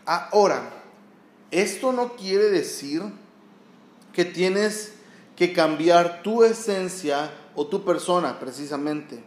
Ahora, 0.06 0.77
esto 1.50 1.92
no 1.92 2.16
quiere 2.16 2.50
decir 2.50 3.02
que 4.12 4.24
tienes 4.24 4.92
que 5.36 5.52
cambiar 5.52 6.22
tu 6.22 6.42
esencia 6.42 7.30
o 7.54 7.66
tu 7.66 7.84
persona 7.84 8.38
precisamente. 8.38 9.22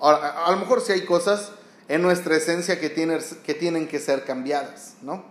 Ahora, 0.00 0.44
a 0.44 0.50
lo 0.52 0.58
mejor 0.58 0.80
sí 0.80 0.92
hay 0.92 1.04
cosas 1.04 1.52
en 1.88 2.02
nuestra 2.02 2.36
esencia 2.36 2.80
que, 2.80 2.92
que 3.44 3.54
tienen 3.54 3.86
que 3.86 4.00
ser 4.00 4.24
cambiadas, 4.24 4.94
¿no? 5.02 5.24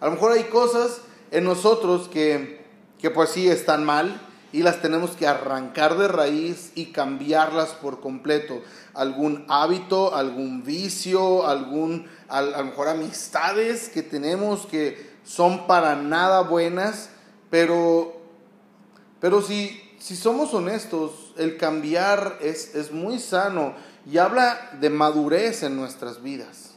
A 0.00 0.06
lo 0.06 0.12
mejor 0.12 0.32
hay 0.32 0.44
cosas 0.44 1.00
en 1.30 1.44
nosotros 1.44 2.08
que, 2.08 2.64
que 2.98 3.10
pues 3.10 3.30
sí 3.30 3.48
están 3.48 3.84
mal 3.84 4.20
y 4.52 4.62
las 4.62 4.80
tenemos 4.80 5.10
que 5.12 5.26
arrancar 5.26 5.98
de 5.98 6.08
raíz 6.08 6.72
y 6.74 6.86
cambiarlas 6.86 7.70
por 7.70 8.00
completo. 8.00 8.62
Algún 8.94 9.44
hábito, 9.48 10.14
algún 10.14 10.62
vicio, 10.62 11.46
algún, 11.46 12.06
a, 12.28 12.42
lo 12.42 12.64
mejor 12.64 12.88
amistades 12.88 13.88
que 13.88 14.02
tenemos 14.02 14.66
que 14.66 15.17
son 15.28 15.66
para 15.66 15.94
nada 15.94 16.40
buenas, 16.40 17.10
pero, 17.50 18.16
pero 19.20 19.42
si, 19.42 19.78
si 19.98 20.16
somos 20.16 20.54
honestos, 20.54 21.34
el 21.36 21.58
cambiar 21.58 22.38
es, 22.40 22.74
es 22.74 22.92
muy 22.92 23.18
sano 23.18 23.74
y 24.10 24.16
habla 24.16 24.70
de 24.80 24.88
madurez 24.88 25.62
en 25.62 25.76
nuestras 25.76 26.22
vidas. 26.22 26.76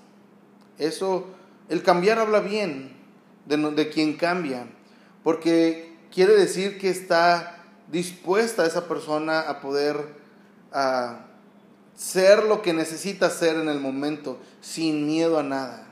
Eso, 0.77 1.27
el 1.69 1.81
cambiar 1.81 2.19
habla 2.19 2.41
bien 2.41 2.97
de, 3.45 3.55
de 3.71 3.89
quien 3.89 4.17
cambia, 4.17 4.67
porque 5.23 5.97
quiere 6.11 6.33
decir 6.33 6.77
que 6.77 6.89
está 6.89 7.63
dispuesta 7.89 8.65
esa 8.65 8.85
persona 8.85 9.39
a 9.39 9.61
poder 9.61 10.09
ser 11.95 12.43
lo 12.43 12.61
que 12.61 12.73
necesita 12.73 13.29
ser 13.29 13.55
en 13.55 13.69
el 13.69 13.79
momento, 13.79 14.39
sin 14.59 15.07
miedo 15.07 15.39
a 15.39 15.43
nada. 15.43 15.90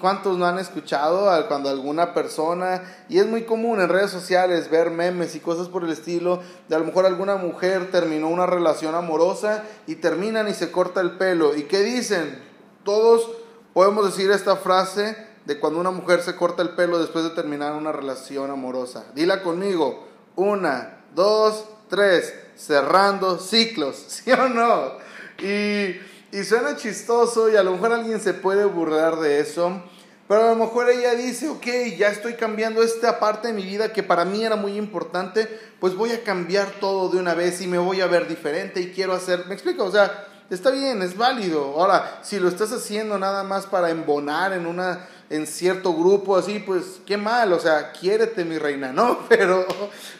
¿Cuántos 0.00 0.38
no 0.38 0.46
han 0.46 0.58
escuchado 0.58 1.46
cuando 1.48 1.68
alguna 1.68 2.14
persona, 2.14 2.82
y 3.08 3.18
es 3.18 3.26
muy 3.26 3.42
común 3.42 3.80
en 3.80 3.88
redes 3.88 4.10
sociales 4.10 4.70
ver 4.70 4.90
memes 4.90 5.34
y 5.34 5.40
cosas 5.40 5.68
por 5.68 5.84
el 5.84 5.90
estilo, 5.90 6.40
de 6.68 6.76
a 6.76 6.78
lo 6.78 6.86
mejor 6.86 7.04
alguna 7.04 7.36
mujer 7.36 7.90
terminó 7.90 8.28
una 8.28 8.46
relación 8.46 8.94
amorosa 8.94 9.64
y 9.86 9.96
terminan 9.96 10.48
y 10.48 10.54
se 10.54 10.70
corta 10.70 11.00
el 11.02 11.18
pelo. 11.18 11.54
¿Y 11.54 11.64
qué 11.64 11.82
dicen? 11.82 12.42
Todos 12.82 13.28
podemos 13.74 14.06
decir 14.06 14.30
esta 14.30 14.56
frase 14.56 15.16
de 15.44 15.60
cuando 15.60 15.80
una 15.80 15.90
mujer 15.90 16.22
se 16.22 16.34
corta 16.34 16.62
el 16.62 16.70
pelo 16.70 16.98
después 16.98 17.24
de 17.24 17.30
terminar 17.30 17.74
una 17.74 17.92
relación 17.92 18.50
amorosa. 18.50 19.04
Dila 19.14 19.42
conmigo, 19.42 20.06
una, 20.34 21.04
dos, 21.14 21.64
tres, 21.88 22.34
cerrando 22.56 23.38
ciclos, 23.38 23.96
¿sí 24.08 24.32
o 24.32 24.48
no? 24.48 24.92
Y, 25.38 25.96
y 26.36 26.44
suena 26.44 26.76
chistoso 26.76 27.50
y 27.50 27.56
a 27.56 27.62
lo 27.62 27.72
mejor 27.72 27.94
alguien 27.94 28.20
se 28.20 28.34
puede 28.34 28.66
burlar 28.66 29.16
de 29.20 29.40
eso, 29.40 29.82
pero 30.28 30.42
a 30.42 30.50
lo 30.50 30.56
mejor 30.56 30.90
ella 30.90 31.14
dice, 31.14 31.48
ok, 31.48 31.66
ya 31.96 32.08
estoy 32.08 32.34
cambiando 32.34 32.82
esta 32.82 33.18
parte 33.18 33.48
de 33.48 33.54
mi 33.54 33.64
vida 33.64 33.90
que 33.90 34.02
para 34.02 34.26
mí 34.26 34.44
era 34.44 34.54
muy 34.54 34.76
importante, 34.76 35.48
pues 35.80 35.94
voy 35.94 36.10
a 36.12 36.22
cambiar 36.22 36.72
todo 36.78 37.08
de 37.08 37.18
una 37.18 37.32
vez 37.32 37.62
y 37.62 37.66
me 37.66 37.78
voy 37.78 38.02
a 38.02 38.06
ver 38.06 38.28
diferente 38.28 38.82
y 38.82 38.92
quiero 38.92 39.14
hacer, 39.14 39.46
me 39.46 39.54
explico, 39.54 39.84
o 39.84 39.90
sea, 39.90 40.26
está 40.50 40.70
bien, 40.70 41.00
es 41.00 41.16
válido. 41.16 41.80
Ahora, 41.80 42.20
si 42.22 42.38
lo 42.38 42.48
estás 42.48 42.70
haciendo 42.70 43.18
nada 43.18 43.42
más 43.42 43.64
para 43.64 43.88
embonar 43.88 44.52
en 44.52 44.66
una 44.66 45.08
en 45.30 45.46
cierto 45.46 45.94
grupo 45.94 46.36
así, 46.36 46.58
pues 46.58 47.00
qué 47.06 47.16
mal, 47.16 47.50
o 47.54 47.58
sea, 47.58 47.92
quiérete 47.92 48.44
mi 48.44 48.58
reina, 48.58 48.92
¿no? 48.92 49.20
Pero 49.30 49.66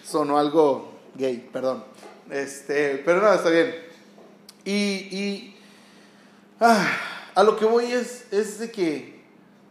sonó 0.02 0.38
algo 0.38 0.94
gay, 1.14 1.46
perdón. 1.52 1.84
Este, 2.30 3.02
pero 3.04 3.20
no, 3.20 3.32
está 3.32 3.50
bien. 3.50 3.72
Y, 4.64 4.72
y 4.72 5.55
ah, 6.60 6.86
a 7.34 7.42
lo 7.42 7.56
que 7.56 7.64
voy 7.64 7.92
es, 7.92 8.26
es 8.32 8.58
de 8.58 8.70
que, 8.70 9.22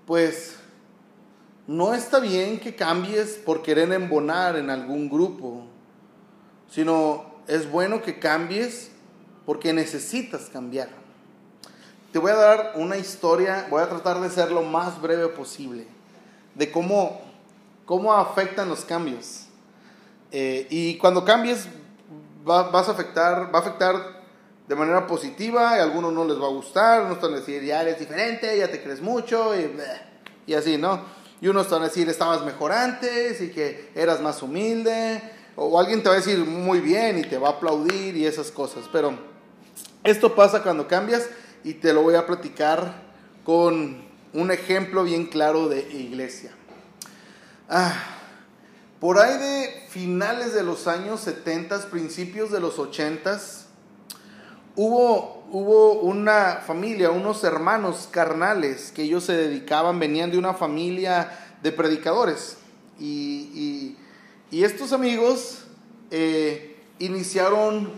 pues, 0.06 0.56
no 1.68 1.94
está 1.94 2.20
bien 2.20 2.60
que 2.60 2.76
cambies 2.76 3.32
por 3.44 3.64
querer 3.64 3.92
embonar 3.92 4.56
en 4.56 4.70
algún 4.70 5.10
grupo, 5.10 5.66
sino 6.70 7.26
es 7.48 7.70
bueno 7.70 8.02
que 8.02 8.20
cambies 8.20 8.92
porque 9.46 9.74
necesitas 9.74 10.50
cambiar. 10.50 10.90
Te 12.12 12.20
voy 12.20 12.32
a 12.32 12.36
dar 12.36 12.74
una 12.76 12.98
historia, 12.98 13.68
voy 13.70 13.82
a 13.82 13.90
tratar 13.90 14.22
de 14.22 14.30
ser 14.30 14.52
lo 14.52 14.62
más 14.62 15.02
breve 15.02 15.28
posible, 15.28 15.88
de 16.54 16.72
cómo, 16.72 17.22
cómo 17.86 18.14
afectan 18.14 18.70
los 18.70 18.86
cambios. 18.86 19.48
Eh, 20.32 20.68
y 20.70 20.98
cuando 20.98 21.26
cambies, 21.26 21.68
va, 22.48 22.70
vas 22.70 22.88
a 22.88 22.92
afectar, 22.92 23.54
va 23.54 23.60
a 23.60 23.62
afectar 23.62 24.15
de 24.68 24.76
manera 24.76 25.06
positiva, 25.06 25.76
y 25.76 25.80
a 25.80 25.84
algunos 25.84 26.12
no 26.14 26.26
les 26.26 26.40
va 26.40 26.46
a 26.46 26.50
gustar, 26.50 27.04
unos 27.04 27.22
van 27.22 27.34
a 27.34 27.38
decir, 27.38 27.64
ya 27.64 27.82
eres 27.82 28.00
diferente, 28.00 28.58
ya 28.58 28.70
te 28.70 28.82
crees 28.82 29.02
mucho, 29.02 29.56
y, 29.60 29.76
y 30.48 30.54
así, 30.54 30.78
¿no? 30.78 31.02
Y 31.42 31.48
unos 31.48 31.70
van 31.70 31.84
a 31.84 31.86
decir, 31.86 32.10
estabas 32.10 32.44
mejor 32.44 32.72
antes, 32.72 33.42
y 33.42 33.50
que 33.50 33.92
eras 33.94 34.22
más 34.22 34.42
humilde, 34.42 35.22
o 35.56 35.80
alguien 35.80 36.04
te 36.04 36.10
va 36.10 36.16
a 36.16 36.18
decir 36.18 36.40
muy 36.40 36.80
bien 36.80 37.18
y 37.18 37.24
te 37.24 37.38
va 37.38 37.50
a 37.50 37.52
aplaudir 37.52 38.16
y 38.18 38.26
esas 38.26 38.52
cosas, 38.52 38.86
pero 38.92 39.18
esto 40.04 40.36
pasa 40.36 40.62
cuando 40.62 40.88
cambias 40.88 41.30
y 41.64 41.76
te 41.76 41.94
lo 41.94 42.02
voy 42.02 42.16
a 42.16 42.26
platicar 42.26 43.04
con 43.44 44.04
un 44.34 44.52
ejemplo 44.52 45.04
bien 45.04 45.28
claro 45.28 45.70
de 45.70 45.80
iglesia. 45.80 46.52
Ah, 47.70 47.94
por 49.00 49.18
ahí 49.20 49.38
de 49.38 49.88
finales 49.90 50.54
de 50.54 50.64
los 50.64 50.88
años 50.88 51.22
70, 51.22 51.90
principios 51.90 52.52
de 52.52 52.60
los 52.60 52.78
80, 52.78 53.40
hubo, 54.76 55.46
hubo 55.52 55.94
una 56.02 56.62
familia, 56.66 57.12
unos 57.12 57.44
hermanos 57.44 58.08
carnales 58.12 58.92
que 58.94 59.04
ellos 59.04 59.24
se 59.24 59.34
dedicaban, 59.34 60.00
venían 60.00 60.32
de 60.32 60.38
una 60.38 60.54
familia 60.54 61.58
de 61.62 61.72
predicadores. 61.72 62.58
Y, 63.00 63.98
estos 64.52 64.94
amigos 64.94 65.66
eh, 66.12 66.78
iniciaron 67.00 67.92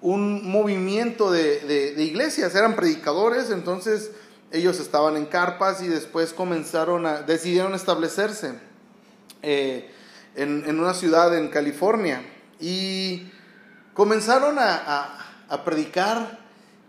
un 0.00 0.48
movimiento 0.48 1.32
de, 1.32 1.94
iglesias, 1.98 2.54
eran 2.54 2.76
predicadores, 2.76 3.50
entonces 3.50 4.12
ellos 4.52 4.78
estaban 4.78 5.16
en 5.16 5.26
carpas 5.26 5.82
y 5.82 5.88
después 5.88 6.32
comenzaron 6.32 7.04
a, 7.04 7.22
decidieron 7.22 7.74
establecerse 7.74 8.54
eh, 9.42 9.90
en, 10.36 10.78
una 10.78 10.94
ciudad 10.94 11.36
en 11.36 11.48
California 11.48 12.22
y 12.60 13.30
comenzaron 13.92 14.56
a, 14.58 15.27
predicar 15.64 16.38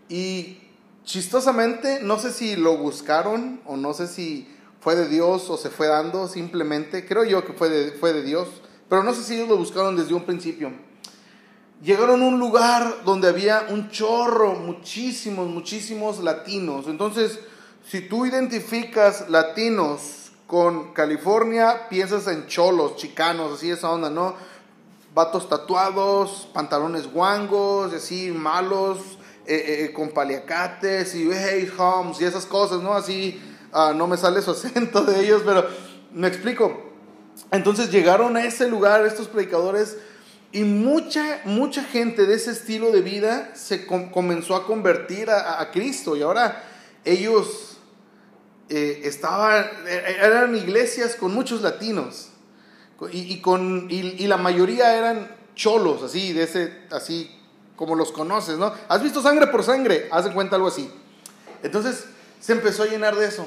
y 0.08 0.58
chistosamente, 1.04 2.00
no 2.02 2.18
sé 2.18 2.32
si 2.32 2.56
lo 2.56 2.76
buscaron 2.76 3.60
o 3.64 3.76
no 3.76 3.94
sé 3.94 4.06
si 4.06 4.48
fue 4.80 4.96
de 4.96 5.08
Dios 5.08 5.50
o 5.50 5.56
se 5.56 5.70
fue 5.70 5.86
dando 5.86 6.28
simplemente, 6.28 7.06
creo 7.06 7.24
yo 7.24 7.44
que 7.44 7.52
fue 7.52 7.92
fue 7.98 8.12
de 8.12 8.22
Dios, 8.22 8.48
pero 8.88 9.02
no 9.02 9.14
sé 9.14 9.22
si 9.22 9.34
ellos 9.34 9.48
lo 9.48 9.56
buscaron 9.56 9.96
desde 9.96 10.14
un 10.14 10.24
principio 10.24 10.72
llegaron 11.82 12.22
a 12.22 12.26
un 12.26 12.38
lugar 12.38 13.04
donde 13.04 13.28
había 13.28 13.66
un 13.70 13.90
chorro, 13.90 14.54
muchísimos, 14.54 15.48
muchísimos 15.48 16.22
latinos. 16.22 16.86
Entonces, 16.86 17.38
si 17.86 18.02
tú 18.02 18.26
identificas 18.26 19.28
latinos 19.30 20.32
con 20.46 20.92
California, 20.92 21.88
piensas 21.88 22.26
en 22.26 22.46
cholos, 22.46 22.96
chicanos, 22.96 23.54
así 23.54 23.70
esa 23.70 23.90
onda, 23.90 24.10
¿no? 24.10 24.34
Vatos 25.12 25.48
tatuados, 25.48 26.48
pantalones 26.52 27.12
guangos, 27.12 27.92
así 27.92 28.30
malos, 28.30 28.98
eh, 29.44 29.54
eh, 29.54 29.84
eh, 29.84 29.92
con 29.92 30.10
paliacates 30.10 31.16
y 31.16 31.28
hey 31.32 31.68
homes 31.76 32.20
y 32.20 32.24
esas 32.24 32.46
cosas, 32.46 32.80
¿no? 32.80 32.92
Así, 32.92 33.42
ah, 33.72 33.92
no 33.96 34.06
me 34.06 34.16
sale 34.16 34.40
su 34.42 34.50
acento 34.52 35.02
de 35.02 35.24
ellos, 35.24 35.42
pero 35.44 35.66
me 36.12 36.28
explico. 36.28 36.92
Entonces 37.50 37.90
llegaron 37.90 38.36
a 38.36 38.44
ese 38.44 38.68
lugar 38.68 39.04
estos 39.04 39.26
predicadores 39.26 39.96
y 40.52 40.62
mucha, 40.62 41.40
mucha 41.44 41.82
gente 41.82 42.26
de 42.26 42.34
ese 42.34 42.52
estilo 42.52 42.92
de 42.92 43.00
vida 43.00 43.50
se 43.54 43.86
comenzó 43.86 44.54
a 44.54 44.64
convertir 44.64 45.30
a, 45.30 45.68
Cristo 45.72 46.16
y 46.16 46.22
ahora 46.22 46.62
ellos 47.04 47.78
estaban, 48.68 49.66
eran 49.88 50.54
iglesias 50.54 51.16
con 51.16 51.32
muchos 51.34 51.62
latinos 51.62 52.29
y, 53.12 53.40
con, 53.40 53.86
y, 53.90 54.26
la 54.26 54.36
mayoría 54.36 54.96
eran 54.96 55.34
cholos, 55.54 56.02
así, 56.02 56.32
de 56.32 56.42
ese, 56.42 56.72
así 56.90 57.30
como 57.76 57.94
los 57.94 58.12
conoces, 58.12 58.58
¿no? 58.58 58.72
¿Has 58.88 59.02
visto 59.02 59.22
sangre 59.22 59.46
por 59.46 59.62
sangre? 59.64 60.08
Haz 60.10 60.26
de 60.26 60.32
cuenta 60.32 60.56
algo 60.56 60.68
así. 60.68 60.90
Entonces 61.62 62.04
se 62.40 62.52
empezó 62.52 62.82
a 62.82 62.86
llenar 62.86 63.16
de 63.16 63.26
eso. 63.26 63.46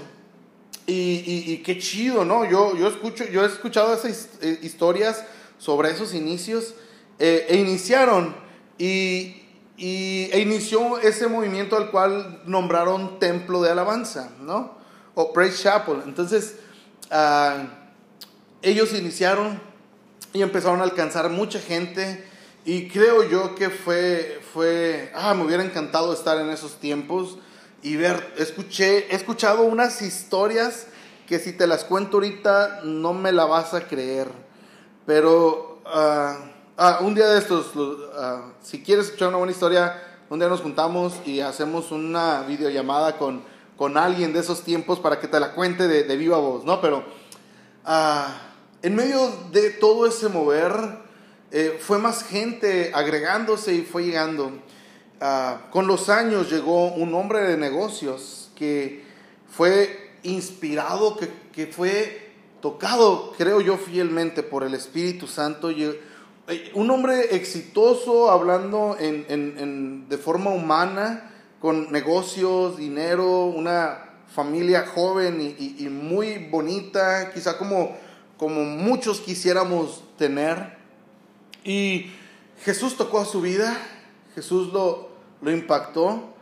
Y, 0.88 1.24
y 1.54 1.64
qué 1.64 1.78
chido, 1.78 2.26
¿no? 2.26 2.50
Yo, 2.50 2.76
yo, 2.76 2.88
escucho, 2.88 3.26
yo 3.26 3.44
he 3.44 3.48
escuchado 3.48 3.94
esas 3.94 4.30
eh, 4.42 4.60
historias 4.64 5.24
sobre 5.58 5.92
esos 5.92 6.14
inicios 6.14 6.74
eh, 7.20 7.46
e 7.48 7.58
iniciaron 7.58 8.36
y, 8.78 9.40
e 9.78 10.40
inició 10.40 11.00
ese 11.00 11.28
movimiento 11.28 11.78
al 11.78 11.92
cual 11.92 12.42
nombraron 12.46 13.20
Templo 13.20 13.62
de 13.62 13.72
Alabanza, 13.72 14.32
¿no? 14.42 14.78
O 15.16 15.32
Praise 15.32 15.62
Chapel. 15.62 16.02
Entonces, 16.06 16.56
ah, 17.12 17.83
ellos 18.64 18.94
iniciaron 18.94 19.62
y 20.34 20.42
empezaron 20.42 20.80
a 20.80 20.84
alcanzar 20.84 21.30
mucha 21.30 21.60
gente 21.60 22.26
y 22.66 22.88
creo 22.88 23.30
yo 23.30 23.56
que 23.56 23.70
fue, 23.70 24.42
fue, 24.54 25.12
ah, 25.14 25.34
me 25.34 25.44
hubiera 25.44 25.64
encantado 25.64 26.14
estar 26.14 26.40
en 26.40 26.50
esos 26.50 26.80
tiempos 26.80 27.38
y 27.82 27.98
ver, 27.98 28.34
escuché, 28.38 29.12
he 29.12 29.16
escuchado 29.16 29.64
unas 29.64 30.02
historias 30.02 30.88
que 31.28 31.40
si 31.40 31.52
te 31.52 31.68
las 31.68 31.84
cuento 31.84 32.18
ahorita 32.18 32.82
no 32.86 33.14
me 33.14 33.34
la 33.34 33.46
vas 33.46 33.74
a 33.74 33.86
creer. 33.88 34.30
Pero 35.06 35.82
ah, 35.86 36.38
ah, 36.78 37.00
un 37.02 37.16
día 37.16 37.28
de 37.28 37.40
estos, 37.40 37.72
ah, 38.16 38.54
si 38.62 38.82
quieres 38.82 39.08
escuchar 39.08 39.28
una 39.28 39.38
buena 39.38 39.52
historia, 39.52 40.02
un 40.30 40.40
día 40.40 40.48
nos 40.48 40.62
juntamos 40.62 41.16
y 41.26 41.42
hacemos 41.42 41.92
una 41.92 42.44
videollamada 42.44 43.18
con, 43.18 43.44
con 43.76 43.98
alguien 43.98 44.32
de 44.32 44.40
esos 44.40 44.62
tiempos 44.62 45.00
para 45.00 45.20
que 45.20 45.28
te 45.28 45.38
la 45.40 45.54
cuente 45.54 45.90
de, 45.90 46.16
viva 46.16 46.38
voz, 46.38 46.64
¿no? 46.64 46.80
Pero 46.80 47.04
en 48.84 48.96
medio 48.96 49.32
de 49.52 49.72
todo 49.72 50.06
ese 50.06 50.30
mover, 50.30 50.74
eh, 51.52 51.80
fue 51.80 51.98
más 51.98 52.24
gente 52.24 52.92
agregándose 52.94 53.74
y 53.74 53.82
fue 53.82 54.04
llegando. 54.04 54.52
con 55.72 55.88
los 55.88 56.10
años 56.10 56.52
llegó 56.52 56.94
un 56.94 57.16
hombre 57.16 57.40
de 57.42 57.58
negocios 57.58 58.52
que 58.56 59.04
fue 59.48 60.12
inspirado, 60.24 61.16
que, 61.16 61.30
que 61.54 61.68
fue 61.68 62.32
tocado, 62.62 63.34
creo 63.38 63.62
yo, 63.62 63.78
fielmente 63.78 64.42
por 64.42 64.64
el 64.64 64.74
Espíritu 64.74 65.28
Santo. 65.28 65.70
Eh, 65.70 66.72
un 66.74 66.90
hombre 66.90 67.36
exitoso, 67.36 68.32
hablando 68.32 68.98
en, 69.00 69.26
en, 69.30 70.10
de 70.10 70.18
forma 70.18 70.50
humana, 70.50 71.32
con 71.60 71.92
negocios, 71.92 72.78
dinero, 72.78 73.46
una 73.46 74.12
familia 74.34 74.86
joven 74.88 75.40
y, 75.42 75.76
y, 75.78 75.90
muy 75.90 76.50
bonita, 76.50 77.32
quizá 77.34 77.58
como, 77.58 77.96
como 78.44 78.66
muchos 78.66 79.22
quisiéramos 79.22 80.04
tener. 80.18 80.76
Y 81.64 82.12
Jesús 82.66 82.98
tocó 82.98 83.22
a 83.22 83.26
su 83.26 83.40
vida, 83.40 83.78
Jesús 84.36 84.74
lo, 84.74 85.12
lo 85.42 85.50
impactó 85.50 86.34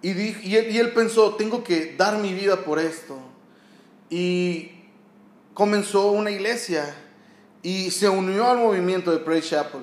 y, 0.00 0.12
y, 0.12 0.56
él, 0.56 0.94
pensó, 0.94 1.34
tengo 1.34 1.62
que 1.62 1.94
dar 1.94 2.16
mi 2.16 2.32
vida 2.32 2.64
por 2.64 2.78
esto. 2.78 3.18
Y 4.08 4.70
comenzó 5.52 6.12
una 6.12 6.30
iglesia 6.30 6.96
y 7.62 7.90
se 7.90 8.08
unió 8.08 8.48
al 8.48 8.56
movimiento 8.56 9.10
de 9.10 9.18
Praise 9.18 9.50
Chapel. 9.50 9.82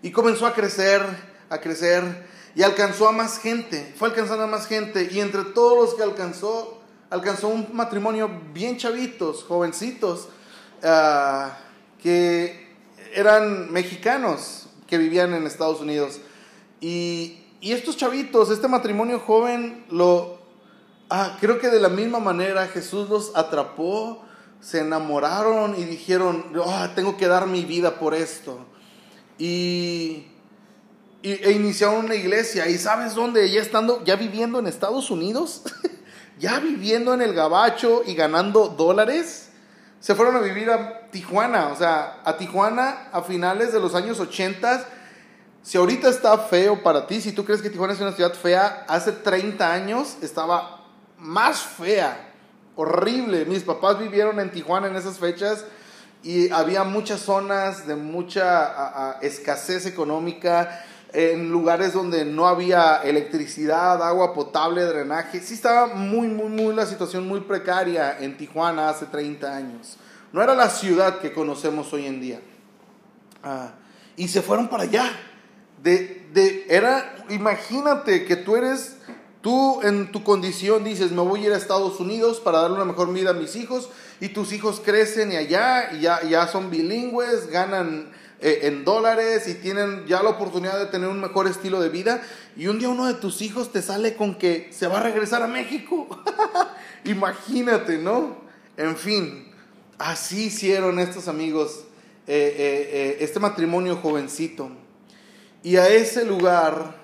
Y 0.00 0.12
comenzó 0.12 0.46
a 0.46 0.54
crecer, 0.54 1.02
a 1.50 1.60
crecer 1.60 2.26
y 2.54 2.62
alcanzó 2.62 3.06
a 3.06 3.12
más 3.12 3.38
gente, 3.38 3.92
fue 3.98 4.08
alcanzando 4.08 4.44
a 4.44 4.46
más 4.46 4.66
gente. 4.66 5.10
Y 5.12 5.20
entre 5.20 5.44
todos 5.44 5.76
los 5.76 5.94
que 5.94 6.04
alcanzó, 6.04 6.80
alcanzó 7.10 7.48
un 7.48 7.68
matrimonio 7.74 8.30
bien 8.54 8.78
chavitos, 8.78 9.44
jovencitos, 9.44 10.30
ah, 10.82 11.58
que 12.02 12.68
eran 13.14 13.72
mexicanos 13.72 14.68
que 14.86 14.98
vivían 14.98 15.34
en 15.34 15.46
Estados 15.46 15.80
Unidos. 15.80 16.20
Y 16.80 17.42
y 17.62 17.70
estos 17.70 17.96
chavitos, 17.96 18.50
este 18.50 18.66
matrimonio 18.66 19.20
joven, 19.20 19.84
lo, 19.88 20.40
ah, 21.08 21.36
creo 21.40 21.60
que 21.60 21.68
de 21.68 21.78
la 21.78 21.88
misma 21.88 22.18
manera 22.18 22.66
Jesús 22.66 23.08
los 23.08 23.36
atrapó, 23.36 24.20
se 24.60 24.80
enamoraron 24.80 25.78
y 25.78 25.84
dijeron, 25.84 26.44
oh, 26.58 26.86
tengo 26.96 27.16
que 27.16 27.28
dar 27.28 27.46
mi 27.46 27.64
vida 27.64 28.00
por 28.00 28.14
esto. 28.14 28.66
Y, 29.38 30.26
e 31.22 31.52
iniciaron 31.52 32.06
una 32.06 32.16
iglesia. 32.16 32.68
¿Y 32.68 32.78
sabes 32.78 33.14
dónde? 33.14 33.48
Ya 33.48 33.62
estando, 33.62 34.02
ya 34.04 34.16
viviendo 34.16 34.58
en 34.58 34.66
Estados 34.66 35.08
Unidos, 35.12 35.62
ya 36.40 36.58
viviendo 36.58 37.14
en 37.14 37.22
el 37.22 37.32
gabacho 37.32 38.02
y 38.04 38.16
ganando 38.16 38.70
dólares, 38.70 39.50
se 40.02 40.14
fueron 40.14 40.36
a 40.36 40.40
vivir 40.40 40.70
a 40.70 41.08
Tijuana. 41.10 41.68
O 41.68 41.76
sea, 41.76 42.20
a 42.22 42.36
Tijuana 42.36 43.08
a 43.10 43.22
finales 43.22 43.72
de 43.72 43.80
los 43.80 43.94
años 43.94 44.20
80 44.20 44.84
si 45.62 45.78
ahorita 45.78 46.08
está 46.08 46.36
feo 46.38 46.82
para 46.82 47.06
ti, 47.06 47.20
si 47.20 47.30
tú 47.30 47.44
crees 47.44 47.62
que 47.62 47.70
Tijuana 47.70 47.92
es 47.92 48.00
una 48.00 48.12
ciudad 48.12 48.34
fea, 48.34 48.84
hace 48.88 49.12
30 49.12 49.72
años 49.72 50.16
estaba 50.20 50.88
más 51.18 51.60
fea, 51.60 52.32
horrible. 52.74 53.44
Mis 53.44 53.62
papás 53.62 54.00
vivieron 54.00 54.40
en 54.40 54.50
Tijuana 54.50 54.88
en 54.88 54.96
esas 54.96 55.18
fechas 55.18 55.64
y 56.24 56.50
había 56.50 56.82
muchas 56.82 57.20
zonas 57.20 57.86
de 57.86 57.94
mucha 57.94 59.18
escasez 59.22 59.86
económica, 59.86 60.84
en 61.12 61.50
lugares 61.50 61.92
donde 61.92 62.24
no 62.24 62.46
había 62.46 62.96
electricidad, 62.96 64.02
agua 64.02 64.32
potable, 64.32 64.82
drenaje. 64.82 65.40
Sí 65.40 65.54
estaba 65.54 65.94
muy, 65.94 66.28
muy, 66.28 66.48
muy 66.48 66.74
la 66.74 66.86
situación 66.86 67.28
muy 67.28 67.40
precaria 67.40 68.18
en 68.18 68.36
Tijuana 68.36 68.88
hace 68.88 69.06
30 69.06 69.54
años. 69.54 69.98
No 70.32 70.42
era 70.42 70.54
la 70.54 70.70
ciudad 70.70 71.18
que 71.18 71.32
conocemos 71.32 71.92
hoy 71.92 72.06
en 72.06 72.20
día. 72.20 72.40
Ah, 73.42 73.72
y 74.16 74.28
se 74.28 74.40
fueron 74.40 74.68
para 74.68 74.84
allá 74.84 75.10
de, 75.82 76.28
de, 76.32 76.66
era, 76.68 77.26
imagínate 77.28 78.24
que 78.24 78.36
tú 78.36 78.56
eres, 78.56 78.96
tú 79.40 79.80
en 79.82 80.12
tu 80.12 80.22
condición 80.22 80.84
dices, 80.84 81.10
me 81.10 81.22
voy 81.22 81.42
a 81.42 81.46
ir 81.46 81.52
a 81.52 81.56
Estados 81.56 81.98
Unidos 81.98 82.40
para 82.40 82.60
darle 82.60 82.76
una 82.76 82.84
mejor 82.84 83.12
vida 83.12 83.30
a 83.30 83.34
mis 83.34 83.56
hijos, 83.56 83.90
y 84.20 84.28
tus 84.28 84.52
hijos 84.52 84.80
crecen 84.84 85.32
y 85.32 85.36
allá, 85.36 85.92
y 85.92 86.00
ya, 86.00 86.22
ya 86.22 86.46
son 86.46 86.70
bilingües, 86.70 87.48
ganan 87.48 88.12
en 88.42 88.84
dólares 88.84 89.46
y 89.48 89.54
tienen 89.54 90.04
ya 90.06 90.22
la 90.22 90.30
oportunidad 90.30 90.78
de 90.78 90.86
tener 90.86 91.08
un 91.08 91.20
mejor 91.20 91.46
estilo 91.46 91.80
de 91.80 91.88
vida, 91.88 92.22
y 92.56 92.66
un 92.66 92.78
día 92.78 92.88
uno 92.88 93.06
de 93.06 93.14
tus 93.14 93.40
hijos 93.40 93.72
te 93.72 93.82
sale 93.82 94.14
con 94.16 94.36
que 94.36 94.68
se 94.72 94.86
va 94.86 94.98
a 94.98 95.02
regresar 95.02 95.42
a 95.42 95.46
México. 95.46 96.08
imagínate, 97.04 97.98
¿no? 97.98 98.36
En 98.76 98.96
fin, 98.96 99.52
así 99.98 100.46
hicieron 100.46 100.98
estos 100.98 101.28
amigos, 101.28 101.84
eh, 102.26 102.54
eh, 102.58 103.16
este 103.20 103.40
matrimonio 103.40 103.96
jovencito. 103.96 104.70
Y 105.62 105.76
a 105.76 105.88
ese 105.88 106.24
lugar, 106.24 106.96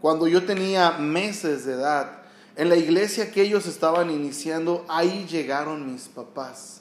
cuando 0.00 0.26
yo 0.26 0.44
tenía 0.44 0.92
meses 0.92 1.66
de 1.66 1.74
edad, 1.74 2.22
en 2.56 2.70
la 2.70 2.76
iglesia 2.76 3.30
que 3.30 3.42
ellos 3.42 3.66
estaban 3.66 4.10
iniciando, 4.10 4.86
ahí 4.88 5.26
llegaron 5.28 5.92
mis 5.92 6.08
papás. 6.08 6.80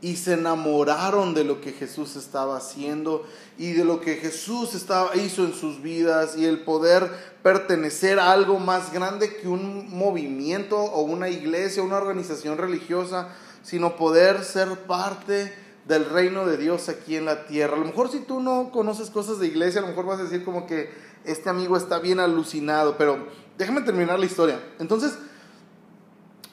Y 0.00 0.16
se 0.16 0.34
enamoraron 0.34 1.34
de 1.34 1.44
lo 1.44 1.60
que 1.60 1.72
Jesús 1.72 2.14
estaba 2.16 2.56
haciendo 2.56 3.26
y 3.58 3.72
de 3.72 3.84
lo 3.84 4.00
que 4.00 4.14
Jesús 4.16 4.74
estaba, 4.74 5.16
hizo 5.16 5.44
en 5.44 5.52
sus 5.52 5.82
vidas 5.82 6.36
y 6.36 6.44
el 6.44 6.60
poder 6.60 7.10
pertenecer 7.42 8.20
a 8.20 8.30
algo 8.30 8.60
más 8.60 8.92
grande 8.92 9.36
que 9.36 9.48
un 9.48 9.90
movimiento 9.90 10.76
o 10.78 11.02
una 11.02 11.28
iglesia, 11.28 11.82
una 11.82 11.96
organización 11.96 12.58
religiosa, 12.58 13.34
sino 13.62 13.96
poder 13.96 14.44
ser 14.44 14.68
parte 14.86 15.52
del 15.88 16.04
reino 16.04 16.46
de 16.46 16.58
Dios 16.58 16.88
aquí 16.88 17.16
en 17.16 17.24
la 17.24 17.46
tierra. 17.46 17.74
A 17.74 17.80
lo 17.80 17.86
mejor 17.86 18.10
si 18.10 18.20
tú 18.20 18.40
no 18.40 18.70
conoces 18.70 19.10
cosas 19.10 19.40
de 19.40 19.46
iglesia, 19.46 19.80
a 19.80 19.82
lo 19.82 19.88
mejor 19.88 20.06
vas 20.06 20.20
a 20.20 20.24
decir 20.24 20.44
como 20.44 20.66
que 20.66 20.90
este 21.24 21.48
amigo 21.48 21.76
está 21.76 21.98
bien 21.98 22.20
alucinado, 22.20 22.96
pero 22.96 23.26
déjame 23.56 23.80
terminar 23.80 24.18
la 24.18 24.26
historia. 24.26 24.60
Entonces, 24.78 25.18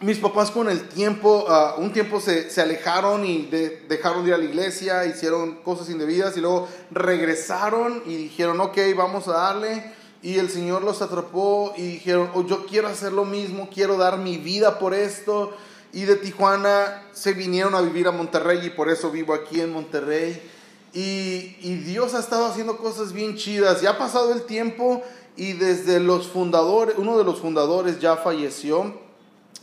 mis 0.06 0.20
papás 0.20 0.52
con 0.52 0.70
el 0.70 0.88
tiempo, 0.88 1.46
ah, 1.50 1.78
un 1.80 1.92
tiempo 1.92 2.22
se, 2.22 2.48
alejaron 2.62 3.26
y 3.26 3.48
dejaron 3.90 4.22
de 4.22 4.28
ir 4.30 4.34
a 4.36 4.38
la 4.38 4.44
iglesia, 4.44 5.04
hicieron 5.06 5.56
cosas 5.64 5.90
indebidas 5.90 6.38
y 6.38 6.42
luego 6.42 6.68
regresaron 6.92 8.04
y 8.06 8.16
dijeron, 8.16 8.62
ok, 8.62 8.78
vamos 8.96 9.28
a 9.28 9.32
darle. 9.32 9.84
Y 10.22 10.38
el 10.38 10.52
Señor 10.52 10.84
los 10.84 11.02
atrapó 11.02 11.74
y 11.76 11.82
dijeron, 11.94 12.30
oh, 12.36 12.46
yo 12.46 12.68
quiero 12.68 12.88
hacer 12.88 13.14
lo 13.14 13.26
mismo, 13.26 13.68
quiero 13.74 13.98
dar 13.98 14.20
mi 14.20 14.38
vida 14.38 14.78
por 14.78 14.94
esto 14.94 15.54
y 15.92 16.04
de 16.04 16.18
Tijuana 16.18 17.08
se 17.12 17.34
vinieron 17.34 17.74
a 17.74 17.82
vivir 17.82 18.08
a 18.08 18.12
Monterrey 18.12 18.60
y 18.64 18.70
por 18.70 18.92
eso 18.92 19.10
vivo 19.10 19.34
aquí 19.34 19.60
en 19.60 19.74
Monterrey. 19.74 20.40
Y, 20.94 21.58
y, 21.62 21.82
Dios 21.84 22.14
ha 22.14 22.20
estado 22.20 22.46
haciendo 22.46 22.78
cosas 22.78 23.12
bien 23.12 23.38
chidas. 23.38 23.82
Ya 23.82 23.92
ha 23.92 23.98
pasado 23.98 24.32
el 24.34 24.44
tiempo 24.44 25.02
y 25.36 25.54
desde 25.54 26.00
los 26.00 26.28
fundadores, 26.28 26.96
uno 27.00 27.18
de 27.18 27.24
los 27.24 27.40
fundadores 27.40 28.00
ya 28.00 28.18
falleció, 28.18 29.04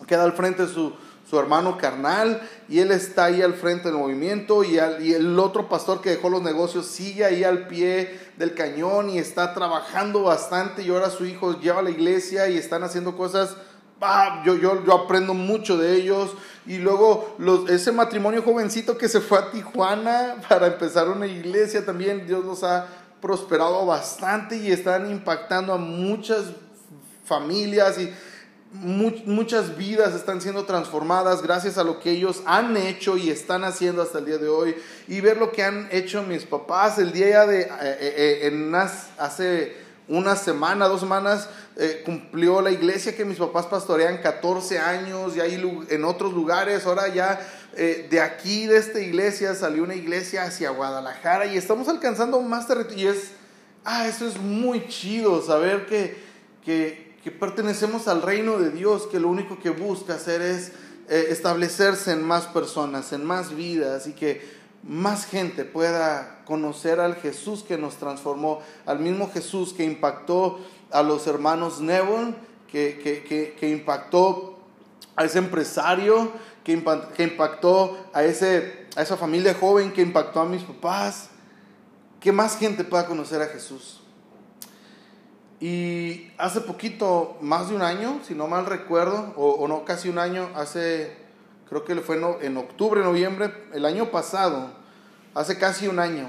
queda 0.07 0.25
al 0.25 0.33
frente 0.33 0.67
su, 0.67 0.93
su 1.29 1.39
hermano 1.39 1.79
carnal 1.79 2.41
y 2.69 2.81
él 2.81 2.91
está 2.91 3.27
ahí 3.27 3.43
al 3.43 3.55
frente 3.55 3.89
del 3.89 3.99
movimiento 3.99 4.65
y, 4.65 4.79
el 4.79 5.39
otro 5.39 5.69
pastor 5.69 6.01
que 6.01 6.11
dejó 6.11 6.29
los 6.29 6.43
negocios 6.43 6.87
sigue 6.87 7.25
ahí 7.25 7.45
al 7.45 7.69
pie 7.69 8.21
del 8.37 8.55
cañón 8.55 9.11
y 9.11 9.19
está 9.19 9.55
trabajando 9.55 10.23
bastante 10.23 10.83
y 10.83 10.91
ahora 10.91 11.11
su 11.11 11.25
hijo 11.25 11.59
lleva 11.61 11.81
a 11.81 11.83
la 11.83 11.91
iglesia 11.91 12.49
y 12.49 12.57
están 12.57 12.83
haciendo 12.83 13.17
cosas 13.17 13.57
yo, 14.45 14.57
yo, 14.57 14.85
yo 14.85 14.95
aprendo 14.95 15.35
mucho 15.35 15.77
de 15.77 15.95
ellos. 15.95 16.35
Y 16.67 16.79
luego 16.79 17.37
ese 17.69 17.93
matrimonio 17.93 18.43
jovencito 18.43 18.97
que 18.97 19.09
se 19.09 19.21
fue 19.21 19.39
a 19.39 19.51
Tijuana 19.51 20.37
para 20.49 20.67
empezar 20.67 21.09
una 21.09 21.27
iglesia 21.27 21.85
también, 21.85 22.27
Dios 22.27 22.45
los 22.45 22.65
ha 22.65 22.87
prosperado 23.21 23.87
bastante 23.87 24.57
y 24.57 24.73
están 24.73 25.11
impactando 25.11 25.73
a 25.73 25.79
muchas 25.79 26.47
familias 27.25 27.99
y 27.99 28.13
muchas 28.73 29.77
vidas 29.77 30.15
están 30.15 30.41
siendo 30.41 30.65
transformadas 30.65 31.43
gracias 31.43 31.77
a 31.77 31.85
lo 31.85 32.01
que 32.01 32.11
ellos 32.11 32.43
han 32.47 32.77
hecho 32.77 33.19
y 33.19 33.29
están 33.29 33.65
haciendo 33.65 34.01
hasta 34.01 34.19
el 34.19 34.25
día 34.25 34.39
de 34.39 34.49
hoy. 34.49 34.75
Y 35.09 35.21
ver 35.21 35.37
lo 35.37 35.53
que 35.53 35.63
han 35.63 35.89
hecho 35.91 36.23
mis 36.23 36.45
papás 36.45 36.99
el 36.99 37.13
día 37.13 37.47
de, 37.47 37.63
eh, 37.63 37.69
eh, 37.71 38.15
eh, 38.17 38.47
en 38.47 38.75
hace 38.75 39.77
una 40.09 40.37
semana, 40.37 40.89
dos 40.89 41.01
semanas, 41.01 41.49
cumplió 42.05 42.61
la 42.61 42.71
iglesia 42.71 43.17
que 43.17 43.25
mis 43.25 43.39
papás 43.39 43.67
pastorean 43.67 44.19
14 44.19 44.79
años, 44.79 45.37
y 45.37 45.41
ahí 45.41 45.87
en 45.89 46.05
otros 46.05 46.35
lugares, 46.35 46.85
ahora 46.85 47.09
ya 47.09 47.41
de 47.75 48.21
aquí, 48.21 48.67
de 48.67 48.77
esta 48.77 49.01
iglesia, 49.01 49.55
salió 49.55 49.83
una 49.83 49.95
iglesia 49.95 50.43
hacia 50.43 50.71
Guadalajara 50.71 51.47
y 51.47 51.57
estamos 51.57 51.89
alcanzando 51.89 52.41
más 52.43 52.67
territorio. 52.67 53.05
Y 53.05 53.07
es, 53.07 53.31
ah, 53.85 54.07
eso 54.07 54.27
es 54.27 54.39
muy 54.39 54.87
chido, 54.89 55.41
saber 55.41 55.87
que, 55.87 56.17
que, 56.63 57.12
que 57.23 57.31
pertenecemos 57.31 58.09
al 58.09 58.23
reino 58.23 58.59
de 58.59 58.71
Dios, 58.71 59.07
que 59.07 59.21
lo 59.21 59.29
único 59.29 59.59
que 59.59 59.71
busca 59.71 60.15
hacer 60.15 60.43
es 60.43 60.73
eh, 61.09 61.27
establecerse 61.31 62.13
en 62.13 62.23
más 62.23 62.47
personas, 62.47 63.13
en 63.13 63.25
más 63.25 63.55
vidas 63.55 64.07
y 64.07 64.13
que 64.13 64.63
más 64.83 65.27
gente 65.27 65.65
pueda 65.65 66.43
conocer 66.45 66.99
al 66.99 67.15
Jesús 67.15 67.63
que 67.63 67.79
nos 67.79 67.97
transformó, 67.97 68.61
al 68.87 68.99
mismo 68.99 69.31
Jesús 69.33 69.73
que 69.73 69.85
impactó 69.85 70.59
a 70.91 71.03
los 71.03 71.27
hermanos 71.27 71.81
Neville, 71.81 72.35
que, 72.67 73.55
que, 73.59 73.69
impactó 73.71 74.59
a 75.15 75.25
ese 75.25 75.39
empresario, 75.39 76.33
que, 76.65 76.73
impactó 76.73 77.99
a, 78.13 78.25
ese, 78.25 78.87
a 78.97 79.03
esa 79.03 79.17
familia 79.17 79.55
joven, 79.55 79.93
que 79.93 80.03
impactó 80.03 80.41
a 80.41 80.47
mis 80.47 80.63
papás, 80.63 81.29
que 82.19 82.33
más 82.33 82.57
gente 82.57 82.83
pueda 82.83 83.07
conocer 83.07 83.43
a 83.43 83.47
Jesús. 83.47 84.02
Y 85.63 86.33
hace 86.39 86.61
poquito, 86.61 87.37
más 87.41 87.69
de 87.69 87.77
un 87.77 87.83
año, 87.83 88.19
si 88.27 88.35
no 88.35 88.49
mal 88.49 88.67
recuerdo, 88.67 89.33
o, 89.37 89.69
no, 89.69 89.85
casi 89.85 90.09
un 90.09 90.19
año, 90.19 90.51
hace, 90.57 91.17
creo 91.69 91.85
que 91.85 91.95
fue 92.01 92.21
en 92.41 92.57
octubre, 92.57 93.01
noviembre, 93.01 93.55
el 93.73 93.85
año 93.85 94.11
pasado, 94.11 94.73
hace 95.35 95.57
casi 95.59 95.87
un 95.87 96.01
año, 96.01 96.29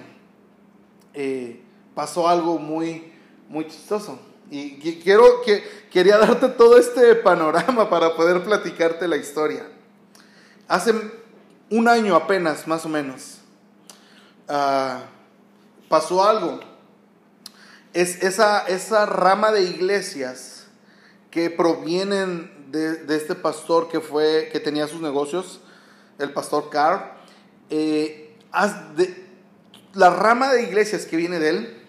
eh, 1.15 1.63
pasó 1.96 2.28
algo 2.28 2.60
muy, 2.60 3.12
muy 3.50 3.65
chistoso. 3.65 4.19
Y 4.52 4.76
quiero, 5.02 5.41
que, 5.41 5.63
quería 5.89 6.19
darte 6.19 6.50
todo 6.50 6.78
este 6.78 7.15
panorama 7.15 7.89
para 7.89 8.15
poder 8.15 8.43
platicarte 8.43 9.08
la 9.08 9.17
historia. 9.17 9.67
Hace 10.67 10.93
un 11.72 11.88
año 11.88 12.15
apenas, 12.15 12.67
más 12.67 12.86
o 12.86 12.89
menos, 12.89 13.39
ah, 14.48 15.06
pasó 15.89 16.24
algo 16.24 16.60
es 17.94 18.24
esa, 18.24 18.66
esa 18.68 19.06
rama 19.06 19.52
de 19.52 19.64
iglesias 19.64 20.66
que 21.32 21.50
provienen 21.50 22.52
de, 22.72 23.16
este 23.16 23.36
pastor 23.36 23.88
que, 23.88 24.00
fue, 24.00 24.50
que 24.52 24.60
tenía 24.60 24.88
sus 24.88 25.02
negocios, 25.02 25.62
el 26.18 26.32
pastor 26.34 26.70
Carr, 26.70 27.18
eh, 27.70 28.36
la 29.94 30.10
rama 30.10 30.52
de 30.52 30.64
iglesias 30.64 31.06
que 31.06 31.18
viene 31.18 31.40
de 31.40 31.50
él, 31.50 31.84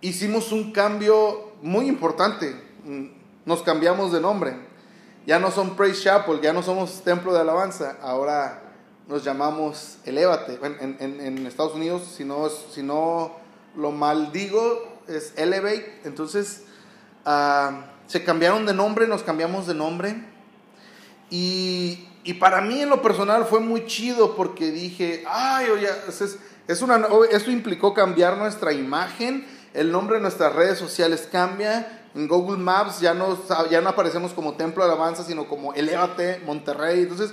hicimos 0.00 0.52
un 0.52 0.72
cambio 0.72 1.52
muy 1.62 1.86
importante. 1.86 2.60
Nos 3.44 3.62
cambiamos 3.62 4.12
de 4.12 4.20
nombre. 4.20 4.56
Ya 5.26 5.38
no 5.38 5.50
son 5.50 5.76
Praise 5.76 6.02
Chapel, 6.02 6.40
ya 6.40 6.52
no 6.52 6.62
somos 6.62 7.02
Templo 7.02 7.32
de 7.32 7.40
Alabanza, 7.40 7.96
ahora 8.02 8.62
nos 9.08 9.24
llamamos 9.24 9.98
Elévate. 10.04 10.58
En, 10.62 10.96
en, 11.20 11.46
Estados 11.46 11.74
Unidos, 11.74 12.02
si 12.16 12.24
no, 12.24 12.48
si 12.48 12.82
no 12.82 13.36
lo 13.76 13.92
maldigo, 13.92 14.91
es 15.08 15.32
Elevate. 15.36 16.00
Entonces, 16.04 16.64
ah, 17.24 17.86
se 18.06 18.24
cambiaron 18.24 18.66
de 18.66 18.74
nombre, 18.74 19.06
nos 19.06 19.22
cambiamos 19.22 19.66
de 19.66 19.74
nombre. 19.74 20.24
Y, 21.30 22.08
y, 22.24 22.34
para 22.34 22.60
mí 22.60 22.80
en 22.80 22.90
lo 22.90 23.00
personal 23.00 23.46
fue 23.46 23.60
muy 23.60 23.86
chido 23.86 24.36
porque 24.36 24.70
dije, 24.70 25.24
ay, 25.26 25.70
oye, 25.70 25.88
es, 26.08 26.38
es 26.68 26.82
una, 26.82 27.08
esto 27.30 27.50
implicó 27.50 27.94
cambiar 27.94 28.36
nuestra 28.36 28.72
imagen, 28.72 29.46
el 29.72 29.90
nombre 29.90 30.16
de 30.16 30.22
nuestras 30.22 30.54
redes 30.54 30.78
sociales 30.78 31.28
cambia. 31.30 32.00
En 32.14 32.28
Google 32.28 32.58
Maps 32.58 33.00
ya 33.00 33.14
no, 33.14 33.38
ya 33.70 33.80
no 33.80 33.88
aparecemos 33.88 34.34
como 34.34 34.54
Templo 34.54 34.84
de 34.84 34.92
Alabanza, 34.92 35.24
sino 35.24 35.48
como 35.48 35.72
Elevate 35.72 36.42
Monterrey. 36.44 37.00
Entonces 37.00 37.32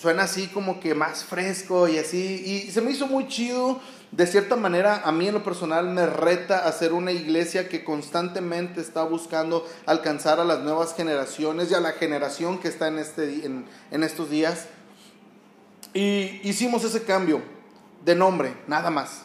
suena 0.00 0.24
así 0.24 0.48
como 0.48 0.80
que 0.80 0.94
más 0.94 1.24
fresco 1.24 1.88
y 1.88 1.98
así. 1.98 2.42
Y 2.66 2.70
se 2.70 2.80
me 2.80 2.90
hizo 2.90 3.06
muy 3.06 3.28
chido 3.28 3.80
de 4.16 4.28
cierta 4.28 4.54
manera, 4.54 5.02
a 5.04 5.10
mí 5.10 5.26
en 5.26 5.34
lo 5.34 5.42
personal 5.42 5.88
me 5.88 6.06
reta 6.06 6.68
a 6.68 6.72
ser 6.72 6.92
una 6.92 7.10
iglesia 7.10 7.68
que 7.68 7.82
constantemente 7.82 8.80
está 8.80 9.02
buscando 9.02 9.66
alcanzar 9.86 10.38
a 10.38 10.44
las 10.44 10.60
nuevas 10.60 10.94
generaciones 10.94 11.68
y 11.70 11.74
a 11.74 11.80
la 11.80 11.90
generación 11.92 12.60
que 12.60 12.68
está 12.68 12.86
en, 12.86 13.00
este, 13.00 13.44
en, 13.44 14.04
estos 14.04 14.30
días. 14.30 14.68
Y 15.94 16.40
hicimos 16.48 16.84
ese 16.84 17.02
cambio 17.02 17.42
de 18.04 18.14
nombre, 18.14 18.54
nada 18.68 18.88
más. 18.88 19.22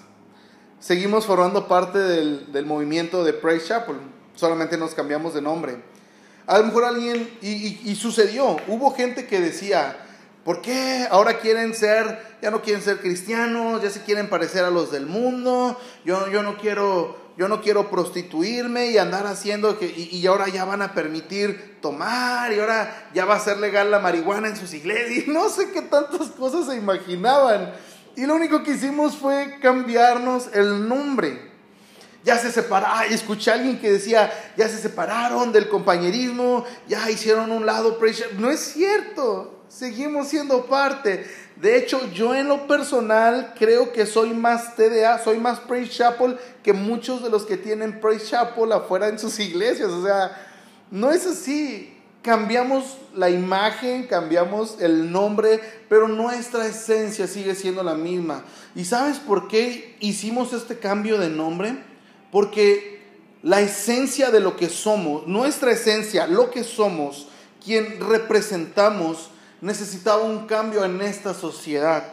Seguimos 0.79 1.27
formando 1.27 1.67
parte 1.67 1.99
del, 1.99 2.65
movimiento 2.65 3.23
de 3.23 3.33
Praise 3.33 3.67
Chapel, 3.67 3.97
solamente 4.33 4.75
nos 4.75 4.95
cambiamos 4.95 5.35
de 5.35 5.41
nombre. 5.43 5.83
A 6.47 6.57
lo 6.57 6.63
mejor 6.63 6.85
alguien, 6.85 7.29
y 7.41 7.93
sucedió, 7.93 8.57
hubo 8.67 8.95
gente 8.95 9.27
que 9.27 9.39
decía, 9.39 10.03
¿Por 10.49 10.63
qué 10.63 11.07
ahora 11.11 11.37
quieren 11.37 11.75
ser, 11.75 12.37
ya 12.41 12.49
no 12.49 12.63
quieren 12.63 12.81
ser 12.81 13.01
cristianos, 13.01 13.83
ya 13.83 13.91
se 13.91 14.01
quieren 14.01 14.29
parecer 14.29 14.65
a 14.65 14.71
los 14.71 14.91
del 14.91 15.05
mundo? 15.05 15.79
Yo, 16.03 16.27
yo, 16.31 16.41
no, 16.41 16.57
quiero, 16.57 17.15
yo 17.37 17.47
no 17.47 17.61
quiero 17.61 17.91
prostituirme 17.91 18.87
y 18.87 18.97
andar 18.97 19.27
haciendo 19.27 19.77
que, 19.77 19.85
y, 19.85 20.25
ahora 20.25 20.47
ya 20.47 20.65
van 20.65 20.81
a 20.81 20.95
permitir 20.95 21.77
tomar 21.83 22.51
y 22.51 22.59
ahora 22.59 23.11
ya 23.13 23.25
va 23.25 23.35
a 23.35 23.39
ser 23.39 23.59
legal 23.59 23.91
la 23.91 23.99
marihuana 23.99 24.47
en 24.47 24.55
sus 24.55 24.73
iglesias. 24.73 25.27
Y 25.27 25.29
no 25.31 25.49
sé 25.49 25.69
qué 25.69 25.83
tantas 25.83 26.29
cosas 26.29 26.65
se 26.65 26.77
imaginaban. 26.77 27.71
Y 28.15 28.25
lo 28.25 28.33
único 28.33 28.63
que 28.63 28.71
hicimos 28.71 29.17
fue 29.17 29.59
cambiarnos 29.61 30.49
el 30.55 30.89
nombre. 30.89 31.47
Ya 32.23 32.39
se 32.39 32.51
separaron, 32.51 33.13
escuché 33.13 33.51
a 33.51 33.53
alguien 33.53 33.79
que 33.79 33.91
decía, 33.91 34.31
ya 34.57 34.67
se 34.67 34.79
separaron 34.79 35.51
del 35.51 35.69
compañerismo, 35.69 36.65
ya 36.87 37.07
hicieron 37.11 37.51
un 37.51 37.67
lado, 37.67 37.99
no 38.39 38.49
es 38.49 38.59
cierto 38.61 39.58
seguimos 39.69 40.27
siendo 40.27 40.65
parte. 40.65 41.25
De 41.55 41.77
hecho, 41.77 42.09
yo 42.11 42.35
en 42.35 42.47
lo 42.47 42.67
personal 42.67 43.53
creo 43.57 43.93
que 43.93 44.05
soy 44.05 44.31
más 44.31 44.75
TDA, 44.75 45.23
soy 45.23 45.37
más 45.37 45.59
Praise 45.59 45.91
Chapel 45.91 46.37
que 46.63 46.73
muchos 46.73 47.23
de 47.23 47.29
los 47.29 47.45
que 47.45 47.57
tienen 47.57 47.99
Praise 48.01 48.29
Chapel 48.29 48.71
afuera 48.71 49.07
en 49.07 49.19
sus 49.19 49.39
iglesias. 49.39 49.89
O 49.89 50.03
sea, 50.03 50.35
no 50.91 51.11
es 51.11 51.25
así. 51.25 51.95
Cambiamos 52.21 52.97
la 53.15 53.29
imagen, 53.29 54.05
cambiamos 54.05 54.81
el 54.81 55.09
nombre, 55.09 55.61
pero 55.87 56.09
nuestra 56.09 56.67
esencia 56.67 57.27
sigue 57.27 57.55
siendo 57.55 57.81
la 57.81 57.95
misma. 57.95 58.43
¿Y 58.75 58.83
sabes 58.83 59.19
por 59.19 59.47
qué 59.47 59.95
hicimos 60.01 60.51
este 60.51 60.79
cambio 60.79 61.17
de 61.17 61.29
nombre? 61.29 61.77
Porque 62.29 62.99
la 63.41 63.61
esencia 63.61 64.31
de 64.31 64.41
lo 64.41 64.57
que 64.57 64.67
somos, 64.67 65.27
nuestra 65.27 65.71
esencia, 65.71 66.27
lo 66.27 66.51
que 66.51 66.65
somos, 66.65 67.29
quien 67.63 68.01
representamos, 68.01 69.29
necesitaba 69.61 70.23
un 70.23 70.47
cambio 70.47 70.83
en 70.83 71.01
esta 71.01 71.33
sociedad. 71.33 72.03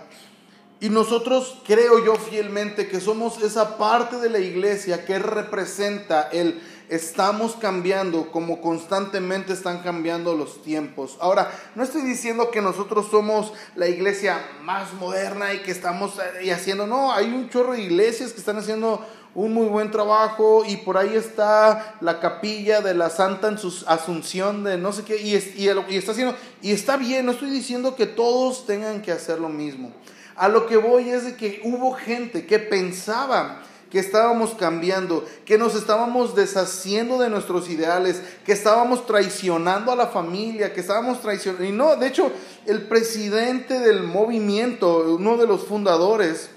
Y 0.79 0.91
nosotros 0.91 1.59
creo 1.67 2.05
yo 2.05 2.17
fielmente 2.17 2.89
que 2.89 3.01
somos 3.01 3.43
esa 3.43 3.79
parte 3.79 4.17
de 4.17 4.29
la 4.29 4.39
iglesia 4.39 5.07
que 5.07 5.19
representa 5.19 6.29
el 6.31 6.61
estamos 6.89 7.57
cambiando 7.57 8.31
como 8.31 8.61
constantemente 8.61 9.53
están 9.53 9.83
cambiando 9.83 10.35
los 10.35 10.63
tiempos. 10.63 11.17
Ahora, 11.21 11.51
no 11.75 11.83
estoy 11.83 12.03
diciendo 12.03 12.51
que 12.51 12.63
nosotros 12.63 13.09
somos 13.11 13.53
la 13.75 13.89
iglesia 13.89 14.41
más 14.63 14.93
moderna 14.95 15.53
y 15.55 15.61
que 15.61 15.73
estamos 15.73 16.15
eh, 16.41 16.53
haciendo, 16.53 16.87
no, 16.87 17.13
hay 17.13 17.27
un 17.27 17.49
chorro 17.49 17.73
de 17.73 17.83
iglesias 17.83 18.33
que 18.33 18.39
están 18.39 18.59
haciendo 18.59 19.05
un 19.37 19.53
muy 19.53 19.67
buen 19.67 19.91
trabajo 19.91 20.65
y 20.67 20.79
por 20.79 20.97
ahí 20.97 21.15
está 21.15 21.97
la 22.01 22.21
capilla 22.21 22.81
de 22.81 22.95
la 22.95 23.11
Santa 23.11 23.49
en 23.49 23.59
su 23.59 23.85
Asunción 23.87 24.65
de 24.65 24.79
no 24.79 24.93
sé 24.95 25.05
qué 25.05 25.21
y, 25.21 25.35
está 25.35 26.13
haciendo 26.13 26.35
y 26.63 26.73
está 26.73 26.97
bien, 26.97 27.27
no 27.27 27.33
estoy 27.33 27.51
diciendo 27.51 27.95
que 27.95 28.07
todos 28.07 28.65
tengan 28.65 29.03
que 29.03 29.13
hacer 29.13 29.39
lo 29.39 29.51
mismo. 29.51 29.93
A 30.37 30.49
lo 30.49 30.67
que 30.67 30.79
voy 30.79 31.11
es 31.11 31.25
de 31.25 31.37
que 31.37 31.61
hubo 31.65 31.93
gente 31.93 32.47
que 32.47 32.59
pensaba 32.59 33.63
que 33.91 33.99
estábamos 33.99 34.55
cambiando, 34.55 35.25
que 35.45 35.59
nos 35.59 35.75
estábamos 35.75 36.35
deshaciendo 36.35 37.19
de 37.19 37.29
nuestros 37.29 37.69
ideales, 37.69 38.23
que 38.47 38.53
estábamos 38.53 39.07
traicionando 39.07 39.93
a 39.93 39.97
la 39.97 40.07
familia, 40.07 40.73
que 40.73 40.81
estábamos 40.81 41.21
traicionando. 41.21 41.65
Y 41.65 41.73
no, 41.73 41.97
de 41.97 42.07
hecho, 42.07 42.33
el 42.65 42.89
presidente 42.89 43.81
del 43.81 44.03
movimiento, 44.03 45.15
uno 45.15 45.37
de 45.37 45.47
los 45.47 45.65
fundadores, 45.65 46.51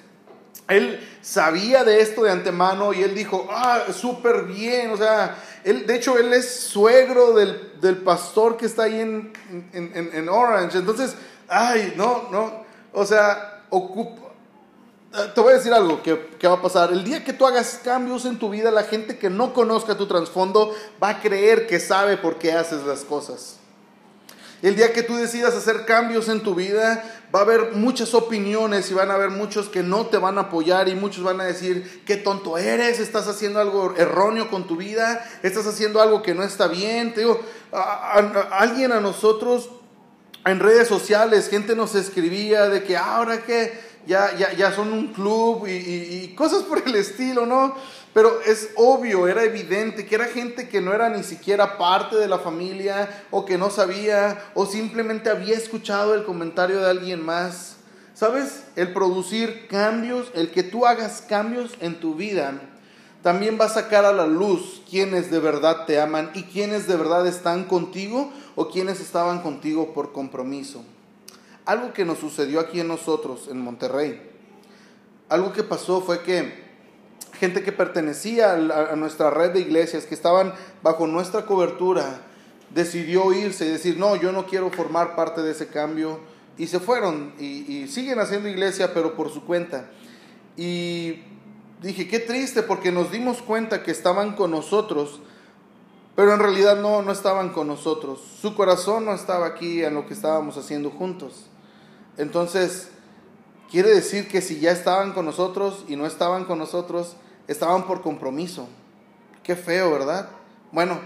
él 0.70 1.00
sabía 1.22 1.84
de 1.84 2.02
esto 2.02 2.24
de 2.24 2.32
antemano 2.32 2.94
y 2.94 3.04
él 3.04 3.14
dijo, 3.14 3.48
ah, 3.52 3.86
súper 3.94 4.44
bien, 4.44 4.92
o 4.92 4.98
sea, 4.98 5.36
él, 5.64 5.86
de 5.86 5.96
hecho 5.96 6.18
él 6.18 6.34
es 6.34 6.62
suegro 6.62 7.34
del, 7.34 7.74
del 7.82 7.98
pastor 7.98 8.58
que 8.58 8.66
está 8.66 8.84
ahí 8.84 9.00
en, 9.00 9.34
en, 9.74 10.12
en, 10.14 10.30
Orange, 10.30 10.78
entonces, 10.78 11.16
ay, 11.48 11.94
no, 11.96 12.30
no, 12.32 12.64
o 12.94 13.06
sea, 13.06 13.64
ocupa, 13.70 14.30
eh, 15.14 15.32
te 15.34 15.42
voy 15.42 15.54
a 15.54 15.58
decir 15.58 15.74
algo 15.74 16.02
que, 16.04 16.30
que, 16.40 16.48
va 16.48 16.56
a 16.56 16.62
pasar. 16.62 16.92
El 16.92 17.04
día 17.04 17.24
que 17.24 17.34
tú 17.34 17.48
hagas 17.48 17.82
cambios 17.84 18.26
en 18.26 18.38
tu 18.38 18.50
vida, 18.50 18.70
la 18.70 18.84
gente 18.84 19.18
que 19.18 19.30
no 19.30 19.54
conozca 19.54 19.98
tu 19.98 20.08
trasfondo 20.08 20.76
va 21.02 21.10
a 21.10 21.22
creer 21.22 21.66
que 21.66 21.80
sabe 21.80 22.18
por 22.18 22.38
qué 22.38 22.54
haces 22.54 22.84
las 22.84 23.02
cosas. 23.02 23.59
El 24.62 24.76
día 24.76 24.91
que 24.91 25.04
tú 25.04 25.15
decidas 25.15 25.56
hacer 25.56 25.86
cambios 25.86 26.28
en 26.28 26.41
tu 26.41 26.54
vida, 26.54 27.04
va 27.34 27.39
a 27.39 27.43
haber 27.43 27.74
muchas 27.74 28.13
opiniones 28.13 28.89
y 28.91 28.93
van 28.93 29.12
a 29.12 29.13
haber 29.13 29.30
muchos 29.30 29.69
que 29.69 29.84
no 29.84 30.08
te 30.08 30.17
van 30.17 30.38
a 30.38 30.41
apoyar 30.41 30.89
y 30.89 30.95
muchos 30.95 31.24
van 31.24 31.39
a 31.39 31.45
decir, 31.45 32.04
qué 32.06 32.17
tonto 32.17 32.58
eres, 32.58 33.00
estás 33.00 33.28
haciendo 33.28 33.60
algo 33.60 33.93
erróneo 33.95 34.50
con 34.50 34.67
tu 34.67 34.76
vida, 34.76 35.26
estás 35.43 35.65
haciendo 35.65 36.02
algo 36.02 36.22
que 36.22 36.34
no 36.34 36.43
está 36.43 36.67
bien. 36.67 37.13
Te 37.13 37.22
digo, 37.22 37.39
alguien 38.52 38.91
a 38.91 39.00
nosotros 39.00 39.69
en 40.45 40.60
redes 40.60 40.88
sociales, 40.88 41.50
gente 41.50 41.76
nos 41.76 41.95
escribía 41.95 42.67
de 42.67 42.84
que 42.84 42.98
ahora 42.98 43.43
que 43.43 43.88
ya, 44.08 44.36
ya, 44.38 44.54
ya 44.54 44.72
son 44.72 44.92
un 44.94 45.08
club 45.14 45.68
y, 45.68 45.72
y 45.72 46.34
cosas 46.36 46.64
por 46.64 46.82
el 46.86 46.96
estilo, 46.96 47.46
¿no? 47.46 47.76
Pero 48.14 48.42
es 48.42 48.70
obvio, 48.76 49.28
era 49.28 49.44
evidente 49.44 50.06
que 50.06 50.16
era 50.16 50.26
gente 50.26 50.68
que 50.68 50.82
no 50.82 50.94
era 50.94 51.10
ni 51.10 51.24
siquiera 51.24 51.78
parte 51.78 52.16
de 52.16 52.28
la 52.28 52.40
familia 52.40 53.26
o 53.30 53.46
que 53.46 53.58
no 53.58 53.70
sabía 53.70 54.52
o 54.56 54.66
simplemente 54.66 55.30
había 55.30 55.56
escuchado 55.56 56.16
el 56.16 56.26
comentario 56.26 56.82
de 56.82 56.90
alguien 56.90 57.24
más. 57.24 57.76
¿Sabes? 58.16 58.64
El 58.76 58.92
producir 58.92 59.68
cambios, 59.70 60.30
el 60.34 60.52
que 60.52 60.64
tú 60.64 60.86
hagas 60.86 61.22
cambios 61.22 61.72
en 61.80 62.02
tu 62.02 62.16
vida, 62.16 62.52
también 63.22 63.58
va 63.60 63.66
a 63.66 63.70
sacar 63.70 64.04
a 64.04 64.12
la 64.12 64.28
luz 64.28 64.82
quienes 64.90 65.32
de 65.32 65.40
verdad 65.40 65.86
te 65.86 66.02
aman 66.02 66.32
y 66.34 66.44
quienes 66.44 66.86
de 66.88 66.98
verdad 66.98 67.26
están 67.28 67.64
contigo 67.64 68.34
o 68.56 68.68
quienes 68.68 69.00
estaban 69.00 69.42
contigo 69.42 69.94
por 69.94 70.12
compromiso. 70.12 70.84
Algo 71.70 71.94
que 71.94 72.04
nos 72.04 72.18
sucedió 72.18 72.60
aquí 72.60 72.80
en 72.80 72.88
nosotros, 72.88 73.48
en 73.48 73.62
Monterrey. 73.62 74.20
Algo 75.30 75.54
que 75.54 75.62
pasó 75.62 76.02
fue 76.02 76.24
que 76.24 76.64
gente 77.34 77.62
que 77.62 77.72
pertenecía 77.72 78.54
a, 78.54 78.96
nuestra 78.96 79.30
red 79.30 79.52
de 79.52 79.60
iglesias, 79.60 80.08
que 80.08 80.16
estaban 80.16 80.56
bajo 80.82 81.06
nuestra 81.06 81.46
cobertura, 81.46 82.22
decidió 82.72 83.32
irse 83.34 83.68
y 83.68 83.70
decir, 83.70 84.00
no, 84.00 84.16
yo 84.16 84.32
no 84.32 84.48
quiero 84.48 84.72
formar 84.72 85.16
parte 85.16 85.44
de 85.44 85.52
ese 85.52 85.68
cambio. 85.68 86.20
Y 86.58 86.66
se 86.66 86.80
fueron 86.80 87.36
y, 87.38 87.88
siguen 87.88 88.18
haciendo 88.18 88.50
iglesia, 88.50 88.92
pero 88.92 89.16
por 89.16 89.30
su 89.30 89.46
cuenta. 89.46 89.92
Y 90.58 91.22
dije, 91.84 92.08
qué 92.08 92.18
triste, 92.18 92.64
porque 92.64 92.92
nos 92.92 93.12
dimos 93.12 93.44
cuenta 93.44 93.84
que 93.84 93.92
estaban 93.92 94.36
con 94.36 94.50
nosotros, 94.50 95.20
pero 96.16 96.34
en 96.34 96.40
realidad 96.40 96.82
no, 96.82 97.04
no 97.04 97.12
estaban 97.12 97.50
con 97.50 97.68
nosotros. 97.68 98.22
Su 98.42 98.56
corazón 98.56 99.06
no 99.06 99.14
estaba 99.14 99.46
aquí 99.46 99.84
en 99.84 99.94
lo 99.94 100.08
que 100.08 100.16
estábamos 100.16 100.58
haciendo 100.58 100.90
juntos. 100.90 101.49
Entonces, 102.20 102.90
quiere 103.72 103.96
decir 103.96 104.28
que 104.28 104.42
si 104.42 104.60
ya 104.60 104.72
estaban 104.72 105.14
con 105.14 105.24
nosotros 105.24 105.86
y 105.88 105.96
no 105.96 106.06
estaban 106.06 106.44
con 106.44 106.60
nosotros, 106.60 107.16
estaban 107.48 107.88
por 107.88 108.02
compromiso. 108.02 108.68
Qué 109.42 109.56
feo, 109.56 109.90
¿verdad? 109.90 110.30
Bueno, 110.74 111.00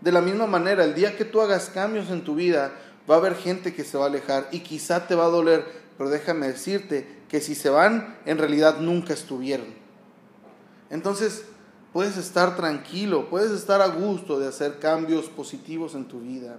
de 0.00 0.12
la 0.12 0.20
misma 0.20 0.46
manera, 0.46 0.84
el 0.84 0.94
día 0.94 1.16
que 1.16 1.24
tú 1.24 1.40
hagas 1.40 1.70
cambios 1.70 2.08
en 2.10 2.22
tu 2.22 2.36
vida, 2.36 2.70
va 3.10 3.16
a 3.16 3.18
haber 3.18 3.34
gente 3.34 3.74
que 3.74 3.82
se 3.82 3.98
va 3.98 4.04
a 4.04 4.08
alejar 4.08 4.46
y 4.52 4.60
quizá 4.60 5.08
te 5.08 5.16
va 5.16 5.24
a 5.24 5.30
doler, 5.30 5.66
pero 5.98 6.08
déjame 6.08 6.46
decirte 6.46 7.18
que 7.28 7.40
si 7.40 7.56
se 7.56 7.68
van, 7.68 8.16
en 8.24 8.38
realidad 8.38 8.78
nunca 8.78 9.12
estuvieron. 9.12 9.66
Entonces, 10.88 11.46
puedes 11.92 12.16
estar 12.16 12.54
tranquilo, 12.54 13.28
puedes 13.28 13.50
estar 13.50 13.82
a 13.82 13.88
gusto 13.88 14.38
de 14.38 14.46
hacer 14.46 14.78
cambios 14.78 15.26
positivos 15.28 15.96
en 15.96 16.06
tu 16.06 16.20
vida. 16.20 16.58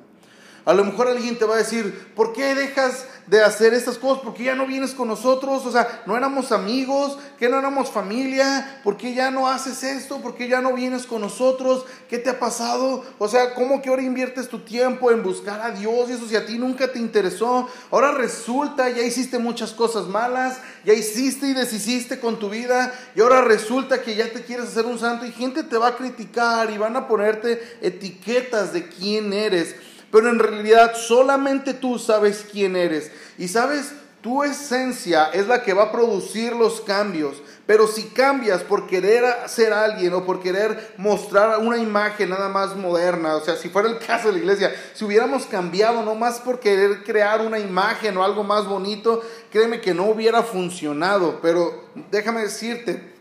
A 0.64 0.74
lo 0.74 0.86
mejor 0.86 1.08
alguien 1.08 1.40
te 1.40 1.46
va 1.46 1.56
a 1.56 1.60
decir, 1.60 2.12
¿por 2.16 2.34
qué 2.34 2.54
dejas 2.54 3.06
de 3.26 3.42
hacer 3.42 3.74
estas 3.74 3.98
cosas? 3.98 4.24
¿Por 4.24 4.36
qué 4.36 4.44
ya 4.44 4.56
no 4.56 4.68
vienes 4.68 4.92
con 4.92 5.08
nosotros? 5.08 5.66
O 5.66 5.72
sea, 5.72 6.04
¿no 6.06 6.16
éramos 6.16 6.52
amigos? 6.52 7.18
¿Que 7.40 7.50
no 7.50 7.58
éramos 7.58 7.90
familia? 7.90 8.80
¿Por 8.84 8.96
qué 8.96 9.16
ya 9.16 9.32
no 9.32 9.48
haces 9.48 9.84
esto? 9.84 10.22
¿Por 10.22 10.36
qué 10.36 10.48
ya 10.48 10.62
no 10.62 10.74
vienes 10.74 11.08
con 11.08 11.22
nosotros? 11.22 11.86
¿Qué 12.10 12.20
te 12.20 12.30
ha 12.30 12.40
pasado? 12.40 13.04
O 13.18 13.28
sea, 13.28 13.56
¿cómo 13.56 13.82
que 13.82 13.90
ahora 13.90 14.04
inviertes 14.04 14.50
tu 14.50 14.60
tiempo 14.60 15.10
en 15.10 15.24
buscar 15.24 15.62
a 15.62 15.72
Dios 15.72 16.10
y 16.10 16.14
eso 16.14 16.28
si 16.28 16.36
a 16.36 16.46
ti 16.46 16.60
nunca 16.60 16.92
te 16.92 17.00
interesó? 17.00 17.68
Ahora 17.90 18.12
resulta, 18.12 18.90
ya 18.90 19.02
hiciste 19.02 19.40
muchas 19.40 19.72
cosas 19.72 20.08
malas, 20.08 20.60
ya 20.86 20.94
hiciste 20.94 21.48
y 21.48 21.54
deshiciste 21.54 22.20
con 22.20 22.38
tu 22.38 22.50
vida 22.50 22.94
y 23.16 23.22
ahora 23.22 23.42
resulta 23.42 24.04
que 24.04 24.16
ya 24.16 24.32
te 24.32 24.44
quieres 24.44 24.68
hacer 24.68 24.86
un 24.86 25.00
santo 25.00 25.26
y 25.26 25.32
gente 25.32 25.64
te 25.64 25.78
va 25.78 25.88
a 25.88 25.96
criticar 25.96 26.70
y 26.70 26.78
van 26.78 26.96
a 26.96 27.08
ponerte 27.08 27.78
etiquetas 27.82 28.74
de 28.74 28.88
quién 28.88 29.34
eres. 29.34 29.76
Pero 30.12 30.30
en 30.30 30.40
realidad 30.40 30.94
solamente 30.96 31.74
tú 31.74 31.98
sabes 31.98 32.46
quién 32.52 32.76
eres. 32.76 33.12
Y 33.38 33.48
sabes, 33.48 33.94
tu 34.22 34.44
esencia 34.44 35.32
es 35.34 35.48
la 35.48 35.64
que 35.64 35.74
va 35.74 35.84
a 35.84 35.92
producir 35.92 36.54
los 36.54 36.82
cambios. 36.82 37.42
Pero 37.66 37.88
si 37.88 38.04
cambias 38.10 38.62
por 38.62 38.86
querer 38.86 39.24
ser 39.48 39.74
alguien 39.74 40.14
o 40.14 40.26
por 40.26 40.42
querer 40.42 40.94
mostrar 40.98 41.60
una 41.60 41.78
imagen 41.78 42.30
nada 42.30 42.50
más 42.50 42.76
moderna, 42.76 43.36
o 43.36 43.42
sea, 43.42 43.56
si 43.56 43.70
fuera 43.70 43.90
el 43.90 43.98
caso 43.98 44.28
de 44.28 44.34
la 44.34 44.40
iglesia, 44.40 44.76
si 44.94 45.06
hubiéramos 45.06 45.46
cambiado 45.46 46.04
no 46.04 46.14
más 46.14 46.40
por 46.40 46.60
querer 46.60 47.04
crear 47.04 47.42
una 47.42 47.60
imagen 47.60 48.18
o 48.18 48.24
algo 48.24 48.44
más 48.44 48.68
bonito, 48.68 49.22
créeme 49.52 49.82
que 49.82 49.94
no 49.94 50.06
hubiera 50.06 50.44
funcionado. 50.44 51.40
Pero 51.42 51.86
déjame 52.12 52.42
decirte, 52.42 53.12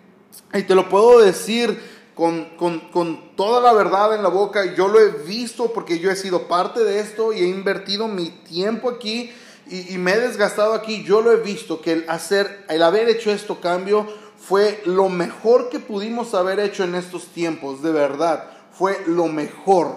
y 0.52 0.62
te 0.62 0.74
lo 0.74 0.88
puedo 0.88 1.20
decir 1.20 1.99
con, 2.20 3.20
toda 3.34 3.62
la 3.62 3.72
verdad 3.72 4.14
en 4.14 4.22
la 4.22 4.28
boca. 4.28 4.74
Yo 4.74 4.88
lo 4.88 5.00
he 5.00 5.08
visto 5.08 5.72
porque 5.72 5.98
yo 5.98 6.10
he 6.10 6.16
sido 6.16 6.48
parte 6.48 6.84
de 6.84 7.00
esto 7.00 7.32
y 7.32 7.40
he 7.40 7.48
invertido 7.48 8.08
mi 8.08 8.28
tiempo 8.28 8.90
aquí 8.90 9.32
y, 9.66 9.96
me 9.96 10.12
he 10.12 10.20
desgastado 10.20 10.74
aquí. 10.74 11.02
Yo 11.02 11.22
lo 11.22 11.32
he 11.32 11.36
visto 11.36 11.80
que 11.80 11.92
el 11.92 12.04
hacer, 12.08 12.66
el 12.68 12.82
haber 12.82 13.08
hecho 13.08 13.30
esto 13.30 13.60
cambio 13.60 14.06
fue 14.36 14.82
lo 14.84 15.08
mejor 15.08 15.70
que 15.70 15.78
pudimos 15.78 16.34
haber 16.34 16.60
hecho 16.60 16.84
en 16.84 16.94
estos 16.94 17.26
tiempos, 17.28 17.82
de 17.82 17.92
verdad. 17.92 18.50
Fue 18.72 19.02
lo 19.06 19.26
mejor. 19.26 19.96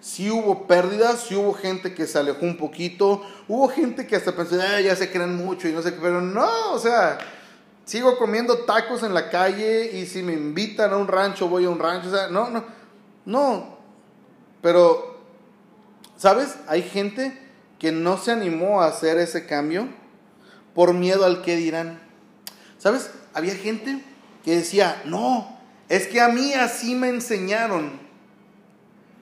Si 0.00 0.30
hubo 0.30 0.66
pérdidas, 0.66 1.20
si 1.28 1.36
hubo 1.36 1.54
gente 1.54 1.94
que 1.94 2.08
se 2.08 2.18
alejó 2.18 2.44
un 2.44 2.56
poquito, 2.56 3.22
hubo 3.46 3.68
gente 3.68 4.04
que 4.08 4.16
hasta 4.16 4.34
pensó, 4.34 4.56
ah, 4.60 4.80
ya 4.80 4.96
se 4.96 5.12
creen 5.12 5.36
mucho 5.36 5.68
y 5.68 5.72
no 5.72 5.80
sé 5.80 5.94
qué, 5.94 6.00
pero 6.02 6.20
no, 6.20 6.72
o 6.72 6.78
sea, 6.80 7.18
Sigo 7.84 8.16
comiendo 8.16 8.58
tacos 8.58 9.02
en 9.02 9.12
la 9.12 9.28
calle 9.28 9.90
y 9.92 10.06
si 10.06 10.22
me 10.22 10.32
invitan 10.32 10.92
a 10.92 10.96
un 10.96 11.08
rancho, 11.08 11.48
voy 11.48 11.64
a 11.64 11.70
un 11.70 11.78
rancho. 11.78 12.08
No, 12.30 12.48
no, 12.48 12.64
no. 13.24 13.78
Pero, 14.60 15.18
¿sabes? 16.16 16.56
Hay 16.68 16.82
gente 16.82 17.38
que 17.78 17.90
no 17.90 18.16
se 18.16 18.30
animó 18.30 18.80
a 18.80 18.86
hacer 18.86 19.18
ese 19.18 19.46
cambio 19.46 19.88
por 20.74 20.94
miedo 20.94 21.24
al 21.24 21.42
que 21.42 21.56
dirán. 21.56 22.00
¿Sabes? 22.78 23.10
Había 23.34 23.56
gente 23.56 24.04
que 24.44 24.56
decía, 24.56 25.02
no, 25.04 25.58
es 25.88 26.06
que 26.06 26.20
a 26.20 26.28
mí 26.28 26.54
así 26.54 26.94
me 26.94 27.08
enseñaron. 27.08 28.00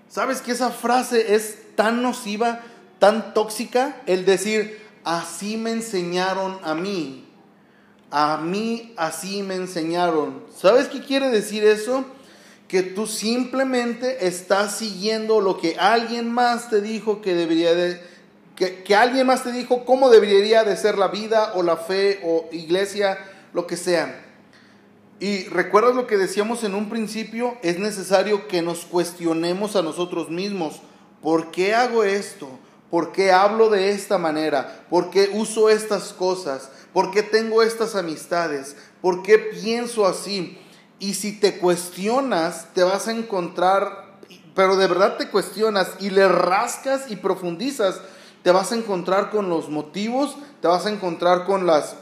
¿Sabes 0.09 0.42
que 0.42 0.53
esa 0.53 0.70
frase 0.70 1.35
es 1.35 1.75
tan 1.77 2.03
nociva, 2.03 2.61
tan 2.99 3.33
tóxica? 3.33 4.03
El 4.07 4.25
decir, 4.25 4.85
así 5.05 5.57
me 5.57 5.70
enseñaron 5.70 6.59
a 6.62 6.75
mí. 6.75 7.29
A 8.11 8.38
mí 8.38 8.92
así 8.96 9.42
me 9.42 9.55
enseñaron. 9.55 10.42
¿Sabes 10.57 10.88
qué 10.88 11.01
quiere 11.01 11.31
decir 11.31 11.64
eso? 11.64 12.05
Que 12.66 12.83
tú 12.83 13.07
simplemente 13.07 14.27
estás 14.27 14.77
siguiendo 14.77 15.40
lo 15.40 15.59
que 15.59 15.77
alguien 15.79 16.31
más 16.31 16.70
te 16.70 16.81
dijo 16.81 17.23
que 17.23 17.35
debería 17.35 17.75
de, 17.75 18.01
que, 18.57 18.83
que 18.83 18.96
alguien 18.96 19.27
más 19.27 19.44
te 19.44 19.53
dijo 19.53 19.85
cómo 19.85 20.11
debería 20.11 20.64
de 20.64 20.77
ser 20.77 20.99
la 20.99 21.09
vida 21.09 21.53
o 21.55 21.62
la 21.62 21.77
fe 21.77 22.20
o 22.25 22.49
iglesia, 22.53 23.18
lo 23.53 23.66
que 23.66 23.77
sea. 23.77 24.27
Y 25.20 25.44
recuerdas 25.44 25.94
lo 25.94 26.07
que 26.07 26.16
decíamos 26.16 26.64
en 26.64 26.75
un 26.75 26.88
principio, 26.88 27.59
es 27.62 27.79
necesario 27.79 28.49
que 28.49 28.62
nos 28.62 28.87
cuestionemos 28.87 29.77
a 29.77 29.83
nosotros 29.83 30.31
mismos. 30.31 30.81
¿Por 31.23 31.51
qué 31.51 31.75
hago 31.75 32.05
esto? 32.05 32.49
¿Por 32.90 33.12
qué 33.12 33.31
hablo 33.31 33.70
de 33.70 33.90
esta 33.90 34.18
manera? 34.18 34.85
¿Por 34.90 35.11
qué 35.11 35.31
uso 35.33 35.70
estas 35.70 36.12
cosas? 36.12 36.70
¿Por 36.92 37.12
qué 37.12 37.22
tengo 37.22 37.62
estas 37.62 37.94
amistades? 37.94 38.76
¿Por 39.00 39.22
qué 39.22 39.38
pienso 39.38 40.07
así? 40.07 40.59
Y 40.98 41.14
si 41.14 41.38
te 41.38 41.59
cuestionas, 41.59 42.66
te 42.74 42.83
vas 42.83 43.07
a 43.07 43.12
encontrar, 43.12 44.18
pero 44.57 44.76
de 44.76 44.88
verdad 44.88 45.16
te 45.16 45.29
cuestionas 45.29 45.88
y 46.00 46.11
le 46.11 46.29
rascas 46.29 47.11
y 47.11 47.16
profundizas, 47.16 48.00
te 48.42 48.50
vas 48.50 48.72
a 48.72 48.76
encontrar 48.76 49.31
con 49.31 49.48
los 49.48 49.68
motivos, 49.68 50.37
te 50.61 50.66
vas 50.66 50.85
a 50.85 50.90
encontrar 50.90 51.44
con 51.44 51.66
las, 51.66 51.94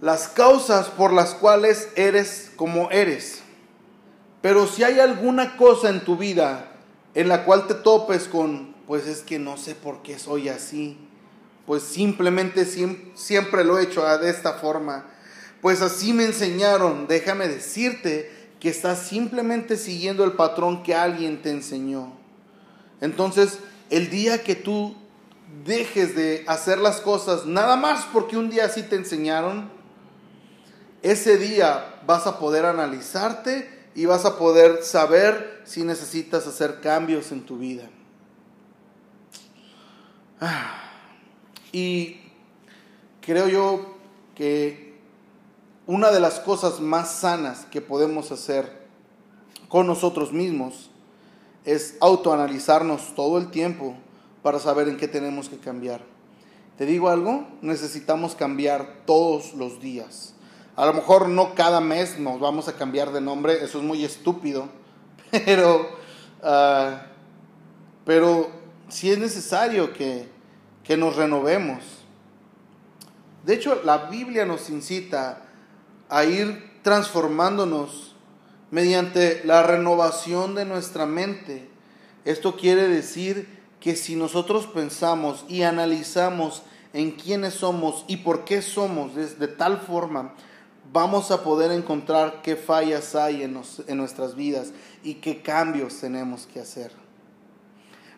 las 0.00 0.28
causas 0.28 0.86
por 0.86 1.12
las 1.12 1.34
cuales 1.34 1.88
eres 1.96 2.52
como 2.54 2.90
eres. 2.92 3.40
Pero 4.40 4.68
si 4.68 4.84
hay 4.84 5.00
alguna 5.00 5.56
cosa 5.56 5.88
en 5.88 6.04
tu 6.04 6.16
vida 6.16 6.67
en 7.18 7.26
la 7.26 7.44
cual 7.44 7.66
te 7.66 7.74
topes 7.74 8.28
con, 8.28 8.76
pues 8.86 9.08
es 9.08 9.22
que 9.22 9.40
no 9.40 9.56
sé 9.56 9.74
por 9.74 10.02
qué 10.02 10.20
soy 10.20 10.48
así, 10.48 10.96
pues 11.66 11.82
simplemente 11.82 12.64
siempre 12.64 13.64
lo 13.64 13.76
he 13.76 13.82
hecho 13.82 14.06
de 14.18 14.30
esta 14.30 14.52
forma, 14.52 15.04
pues 15.60 15.82
así 15.82 16.12
me 16.12 16.26
enseñaron, 16.26 17.08
déjame 17.08 17.48
decirte 17.48 18.30
que 18.60 18.68
estás 18.68 19.00
simplemente 19.00 19.76
siguiendo 19.76 20.22
el 20.22 20.34
patrón 20.34 20.84
que 20.84 20.94
alguien 20.94 21.42
te 21.42 21.50
enseñó. 21.50 22.12
Entonces, 23.00 23.58
el 23.90 24.10
día 24.10 24.44
que 24.44 24.54
tú 24.54 24.94
dejes 25.66 26.14
de 26.14 26.44
hacer 26.46 26.78
las 26.78 27.00
cosas 27.00 27.46
nada 27.46 27.74
más 27.74 28.06
porque 28.12 28.36
un 28.36 28.48
día 28.48 28.66
así 28.66 28.84
te 28.84 28.94
enseñaron, 28.94 29.68
ese 31.02 31.36
día 31.36 32.00
vas 32.06 32.28
a 32.28 32.38
poder 32.38 32.64
analizarte 32.64 33.77
y 33.94 34.06
vas 34.06 34.24
a 34.24 34.38
poder 34.38 34.82
saber 34.82 35.62
si 35.64 35.82
necesitas 35.82 36.46
hacer 36.46 36.80
cambios 36.80 37.32
en 37.32 37.44
tu 37.44 37.58
vida. 37.58 37.88
Ah, 40.40 40.92
y 41.72 42.20
creo 43.20 43.48
yo 43.48 43.94
que 44.34 44.96
una 45.86 46.10
de 46.10 46.20
las 46.20 46.38
cosas 46.40 46.80
más 46.80 47.12
sanas 47.12 47.66
que 47.70 47.80
podemos 47.80 48.30
hacer 48.30 48.86
con 49.68 49.86
nosotros 49.86 50.32
mismos 50.32 50.90
es 51.64 51.96
autoanalizarnos 52.00 53.14
todo 53.14 53.38
el 53.38 53.50
tiempo 53.50 53.96
para 54.42 54.58
saber 54.58 54.88
en 54.88 54.96
qué 54.96 55.08
tenemos 55.08 55.48
que 55.48 55.58
cambiar. 55.58 56.02
Te 56.78 56.86
digo 56.86 57.08
algo, 57.08 57.46
necesitamos 57.60 58.34
cambiar 58.34 59.02
todos 59.04 59.54
los 59.54 59.80
días. 59.80 60.34
A 60.78 60.86
lo 60.86 60.92
mejor 60.92 61.28
no 61.28 61.56
cada 61.56 61.80
mes 61.80 62.20
nos 62.20 62.38
vamos 62.38 62.68
a 62.68 62.76
cambiar 62.76 63.10
de 63.10 63.20
nombre, 63.20 63.64
eso 63.64 63.78
es 63.78 63.84
muy 63.84 64.04
estúpido, 64.04 64.68
pero, 65.44 65.80
uh, 66.40 66.98
pero 68.04 68.48
sí 68.88 69.10
es 69.10 69.18
necesario 69.18 69.92
que, 69.92 70.28
que 70.84 70.96
nos 70.96 71.16
renovemos. 71.16 71.82
De 73.44 73.54
hecho, 73.54 73.82
la 73.82 74.06
Biblia 74.06 74.46
nos 74.46 74.70
incita 74.70 75.42
a 76.08 76.24
ir 76.24 76.78
transformándonos 76.82 78.14
mediante 78.70 79.42
la 79.44 79.64
renovación 79.64 80.54
de 80.54 80.64
nuestra 80.64 81.06
mente. 81.06 81.68
Esto 82.24 82.54
quiere 82.54 82.86
decir 82.86 83.48
que 83.80 83.96
si 83.96 84.14
nosotros 84.14 84.68
pensamos 84.68 85.44
y 85.48 85.62
analizamos 85.62 86.62
en 86.92 87.10
quiénes 87.10 87.54
somos 87.54 88.04
y 88.06 88.18
por 88.18 88.44
qué 88.44 88.62
somos 88.62 89.16
de, 89.16 89.48
tal 89.48 89.78
forma, 89.78 90.34
vamos 90.92 91.30
a 91.30 91.42
poder 91.42 91.70
encontrar 91.72 92.42
qué 92.42 92.56
fallas 92.56 93.14
hay 93.14 93.42
en, 93.42 93.60
en 93.86 93.96
nuestras 93.96 94.34
vidas 94.34 94.72
y 95.02 95.14
qué 95.14 95.42
cambios 95.42 95.98
tenemos 95.98 96.46
que 96.46 96.60
hacer. 96.60 96.92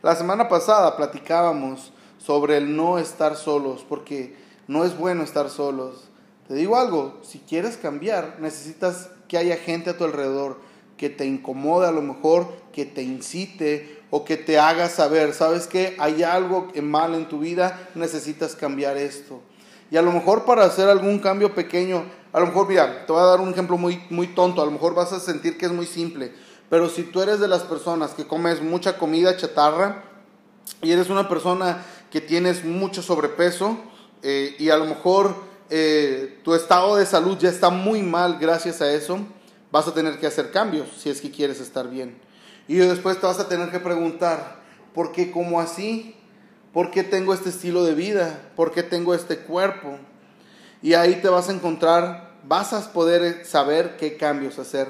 La 0.02 0.16
semana 0.16 0.48
pasada 0.48 0.96
platicábamos 0.96 1.92
sobre 2.18 2.56
el 2.56 2.76
no 2.76 2.98
estar 2.98 3.36
solos, 3.36 3.84
porque 3.88 4.36
no 4.66 4.84
es 4.84 4.96
bueno 4.96 5.22
estar 5.22 5.50
solos. 5.50 6.08
Te 6.48 6.54
digo 6.54 6.76
algo, 6.76 7.18
si 7.22 7.38
quieres 7.38 7.76
cambiar, 7.76 8.36
necesitas 8.40 9.10
que 9.28 9.38
haya 9.38 9.56
gente 9.56 9.90
a 9.90 9.96
tu 9.96 10.04
alrededor 10.04 10.58
que 11.00 11.08
te 11.08 11.24
incomode 11.24 11.88
a 11.88 11.92
lo 11.92 12.02
mejor, 12.02 12.46
que 12.72 12.84
te 12.84 13.02
incite 13.02 14.02
o 14.10 14.26
que 14.26 14.36
te 14.36 14.58
haga 14.58 14.90
saber, 14.90 15.32
¿sabes 15.32 15.66
qué? 15.66 15.96
Hay 15.98 16.22
algo 16.22 16.68
mal 16.82 17.14
en 17.14 17.26
tu 17.26 17.38
vida, 17.38 17.88
necesitas 17.94 18.54
cambiar 18.54 18.98
esto. 18.98 19.40
Y 19.90 19.96
a 19.96 20.02
lo 20.02 20.12
mejor 20.12 20.44
para 20.44 20.64
hacer 20.64 20.88
algún 20.88 21.18
cambio 21.18 21.54
pequeño, 21.54 22.04
a 22.32 22.40
lo 22.40 22.46
mejor, 22.46 22.68
mira, 22.68 23.06
te 23.06 23.12
voy 23.12 23.20
a 23.20 23.26
dar 23.26 23.40
un 23.40 23.50
ejemplo 23.50 23.76
muy, 23.76 24.02
muy 24.10 24.28
tonto, 24.28 24.62
a 24.62 24.64
lo 24.64 24.70
mejor 24.70 24.94
vas 24.94 25.12
a 25.12 25.20
sentir 25.20 25.58
que 25.58 25.66
es 25.66 25.72
muy 25.72 25.86
simple, 25.86 26.32
pero 26.68 26.88
si 26.88 27.02
tú 27.02 27.20
eres 27.20 27.40
de 27.40 27.48
las 27.48 27.62
personas 27.62 28.12
que 28.12 28.26
comes 28.26 28.62
mucha 28.62 28.96
comida 28.96 29.36
chatarra 29.36 30.04
y 30.80 30.92
eres 30.92 31.10
una 31.10 31.28
persona 31.28 31.84
que 32.10 32.20
tienes 32.20 32.64
mucho 32.64 33.02
sobrepeso 33.02 33.78
eh, 34.22 34.54
y 34.58 34.70
a 34.70 34.76
lo 34.76 34.84
mejor 34.84 35.34
eh, 35.70 36.38
tu 36.44 36.54
estado 36.54 36.96
de 36.96 37.06
salud 37.06 37.36
ya 37.38 37.48
está 37.48 37.70
muy 37.70 38.02
mal 38.02 38.38
gracias 38.38 38.80
a 38.82 38.92
eso, 38.92 39.18
vas 39.72 39.88
a 39.88 39.94
tener 39.94 40.18
que 40.18 40.26
hacer 40.26 40.52
cambios 40.52 40.88
si 40.98 41.10
es 41.10 41.20
que 41.20 41.30
quieres 41.30 41.60
estar 41.60 41.88
bien. 41.90 42.16
Y 42.68 42.76
después 42.76 43.18
te 43.18 43.26
vas 43.26 43.40
a 43.40 43.48
tener 43.48 43.70
que 43.70 43.80
preguntar, 43.80 44.60
¿por 44.94 45.10
qué 45.10 45.32
como 45.32 45.60
así? 45.60 46.14
¿Por 46.72 46.92
qué 46.92 47.02
tengo 47.02 47.34
este 47.34 47.48
estilo 47.48 47.84
de 47.84 47.94
vida? 47.94 48.50
¿Por 48.54 48.70
qué 48.70 48.84
tengo 48.84 49.12
este 49.14 49.38
cuerpo? 49.38 49.98
Y 50.82 50.94
ahí 50.94 51.16
te 51.16 51.28
vas 51.28 51.48
a 51.48 51.52
encontrar, 51.52 52.30
vas 52.44 52.72
a 52.72 52.92
poder 52.92 53.44
saber 53.44 53.96
qué 53.96 54.16
cambios 54.16 54.58
hacer. 54.58 54.88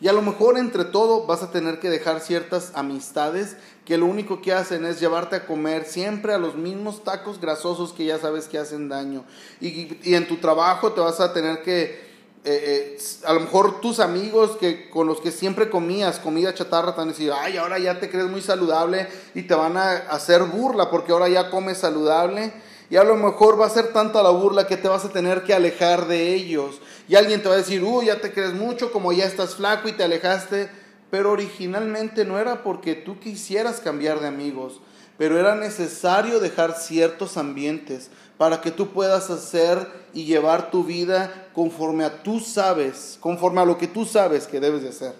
Y 0.00 0.08
a 0.08 0.12
lo 0.12 0.22
mejor 0.22 0.56
entre 0.56 0.84
todo 0.84 1.26
vas 1.26 1.42
a 1.42 1.50
tener 1.50 1.80
que 1.80 1.90
dejar 1.90 2.20
ciertas 2.20 2.70
amistades 2.74 3.56
que 3.84 3.96
lo 3.96 4.06
único 4.06 4.40
que 4.40 4.52
hacen 4.52 4.84
es 4.84 5.00
llevarte 5.00 5.36
a 5.36 5.46
comer 5.46 5.84
siempre 5.84 6.32
a 6.32 6.38
los 6.38 6.54
mismos 6.54 7.02
tacos 7.02 7.40
grasosos 7.40 7.92
que 7.92 8.04
ya 8.04 8.18
sabes 8.18 8.46
que 8.46 8.58
hacen 8.58 8.88
daño. 8.88 9.24
Y, 9.60 9.98
y 10.08 10.14
en 10.14 10.28
tu 10.28 10.36
trabajo 10.36 10.92
te 10.92 11.00
vas 11.00 11.18
a 11.18 11.32
tener 11.32 11.62
que 11.62 12.05
eh, 12.48 12.96
eh, 12.96 12.98
a 13.24 13.32
lo 13.32 13.40
mejor 13.40 13.80
tus 13.80 13.98
amigos 13.98 14.56
que 14.60 14.88
con 14.88 15.08
los 15.08 15.20
que 15.20 15.32
siempre 15.32 15.68
comías 15.68 16.20
comida 16.20 16.54
chatarra 16.54 16.92
te 16.92 16.98
van 16.98 17.08
a 17.08 17.10
decir, 17.10 17.32
ay, 17.36 17.56
ahora 17.56 17.76
ya 17.80 17.98
te 17.98 18.08
crees 18.08 18.28
muy 18.28 18.40
saludable 18.40 19.08
y 19.34 19.42
te 19.42 19.56
van 19.56 19.76
a 19.76 19.96
hacer 20.10 20.44
burla 20.44 20.88
porque 20.88 21.10
ahora 21.10 21.28
ya 21.28 21.50
comes 21.50 21.78
saludable. 21.78 22.52
Y 22.88 22.94
a 22.94 23.02
lo 23.02 23.16
mejor 23.16 23.60
va 23.60 23.66
a 23.66 23.70
ser 23.70 23.92
tanta 23.92 24.22
la 24.22 24.30
burla 24.30 24.68
que 24.68 24.76
te 24.76 24.86
vas 24.86 25.04
a 25.04 25.08
tener 25.08 25.42
que 25.42 25.54
alejar 25.54 26.06
de 26.06 26.34
ellos. 26.34 26.80
Y 27.08 27.16
alguien 27.16 27.42
te 27.42 27.48
va 27.48 27.54
a 27.54 27.58
decir, 27.58 27.82
uy, 27.82 28.06
ya 28.06 28.20
te 28.20 28.32
crees 28.32 28.52
mucho, 28.52 28.92
como 28.92 29.12
ya 29.12 29.24
estás 29.24 29.56
flaco 29.56 29.88
y 29.88 29.92
te 29.92 30.04
alejaste. 30.04 30.70
Pero 31.10 31.32
originalmente 31.32 32.24
no 32.24 32.38
era 32.38 32.62
porque 32.62 32.94
tú 32.94 33.18
quisieras 33.18 33.80
cambiar 33.80 34.20
de 34.20 34.28
amigos, 34.28 34.80
pero 35.18 35.36
era 35.36 35.56
necesario 35.56 36.38
dejar 36.38 36.78
ciertos 36.78 37.36
ambientes 37.38 38.10
para 38.38 38.60
que 38.60 38.70
tú 38.70 38.88
puedas 38.88 39.30
hacer 39.30 39.88
y 40.12 40.24
llevar 40.24 40.70
tu 40.70 40.84
vida 40.84 41.48
conforme 41.54 42.04
a 42.04 42.22
tú 42.22 42.40
sabes, 42.40 43.18
conforme 43.20 43.60
a 43.60 43.64
lo 43.64 43.78
que 43.78 43.86
tú 43.86 44.04
sabes 44.04 44.46
que 44.46 44.60
debes 44.60 44.82
de 44.82 44.90
hacer. 44.90 45.14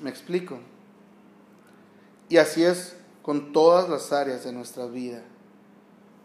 ¿Me 0.00 0.10
explico? 0.10 0.58
Y 2.28 2.36
así 2.36 2.64
es 2.64 2.96
con 3.22 3.52
todas 3.52 3.88
las 3.88 4.12
áreas 4.12 4.44
de 4.44 4.52
nuestra 4.52 4.86
vida. 4.86 5.22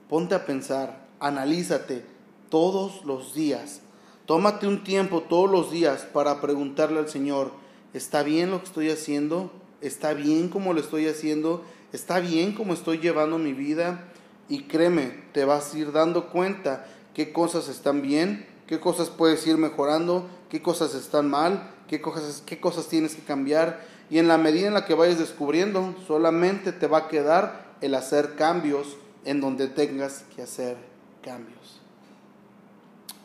Ponte 0.09 0.35
a 0.35 0.45
pensar, 0.45 1.05
analízate 1.19 2.05
todos 2.49 3.03
los 3.05 3.33
días. 3.33 3.81
Tómate 4.25 4.67
un 4.67 4.83
tiempo 4.83 5.21
todos 5.21 5.49
los 5.49 5.71
días 5.71 6.07
para 6.13 6.39
preguntarle 6.39 6.99
al 6.99 7.09
Señor, 7.09 7.51
¿está 7.93 8.23
bien 8.23 8.51
lo 8.51 8.59
que 8.59 8.65
estoy 8.65 8.89
haciendo? 8.89 9.51
¿Está 9.81 10.13
bien 10.13 10.49
como 10.49 10.73
lo 10.73 10.79
estoy 10.79 11.07
haciendo? 11.07 11.63
¿Está 11.91 12.19
bien 12.19 12.53
como 12.53 12.73
estoy 12.73 12.99
llevando 12.99 13.37
mi 13.37 13.53
vida? 13.53 14.05
Y 14.53 14.65
créeme, 14.65 15.11
te 15.31 15.45
vas 15.45 15.73
a 15.73 15.77
ir 15.79 15.91
dando 15.91 16.29
cuenta 16.29 16.85
qué 17.15 17.33
cosas 17.33 17.69
están 17.69 18.03
bien, 18.03 18.45
qué 18.67 18.79
cosas 18.79 19.09
puedes 19.09 19.47
ir 19.47 19.57
mejorando, 19.57 20.29
qué 20.47 20.61
cosas 20.61 20.93
están 20.93 21.27
mal, 21.27 21.71
qué 21.87 22.01
cosas, 22.01 22.43
qué 22.45 22.59
cosas 22.59 22.87
tienes 22.87 23.15
que 23.15 23.23
cambiar. 23.23 23.83
Y 24.11 24.19
en 24.19 24.27
la 24.27 24.37
medida 24.37 24.67
en 24.67 24.75
la 24.75 24.85
que 24.85 24.93
vayas 24.93 25.17
descubriendo, 25.17 25.95
solamente 26.05 26.71
te 26.71 26.85
va 26.85 26.99
a 26.99 27.07
quedar 27.07 27.73
el 27.81 27.95
hacer 27.95 28.35
cambios 28.35 28.95
en 29.25 29.41
donde 29.41 29.69
tengas 29.69 30.23
que 30.35 30.43
hacer 30.43 30.77
cambios. 31.23 31.81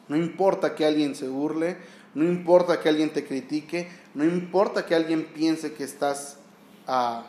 No 0.08 0.16
importa 0.16 0.74
que 0.74 0.86
alguien 0.86 1.14
se 1.14 1.28
burle, 1.28 1.76
no 2.14 2.24
importa 2.24 2.80
que 2.80 2.88
alguien 2.88 3.12
te 3.12 3.26
critique, 3.26 3.86
no 4.14 4.24
importa 4.24 4.86
que 4.86 4.94
alguien 4.94 5.26
piense 5.26 5.74
que 5.74 5.84
estás, 5.84 6.38
uh, 6.88 7.20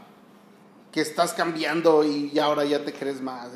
que 0.90 1.02
estás 1.02 1.34
cambiando 1.34 2.06
y 2.06 2.40
ahora 2.40 2.64
ya 2.64 2.86
te 2.86 2.94
crees 2.94 3.20
más. 3.20 3.50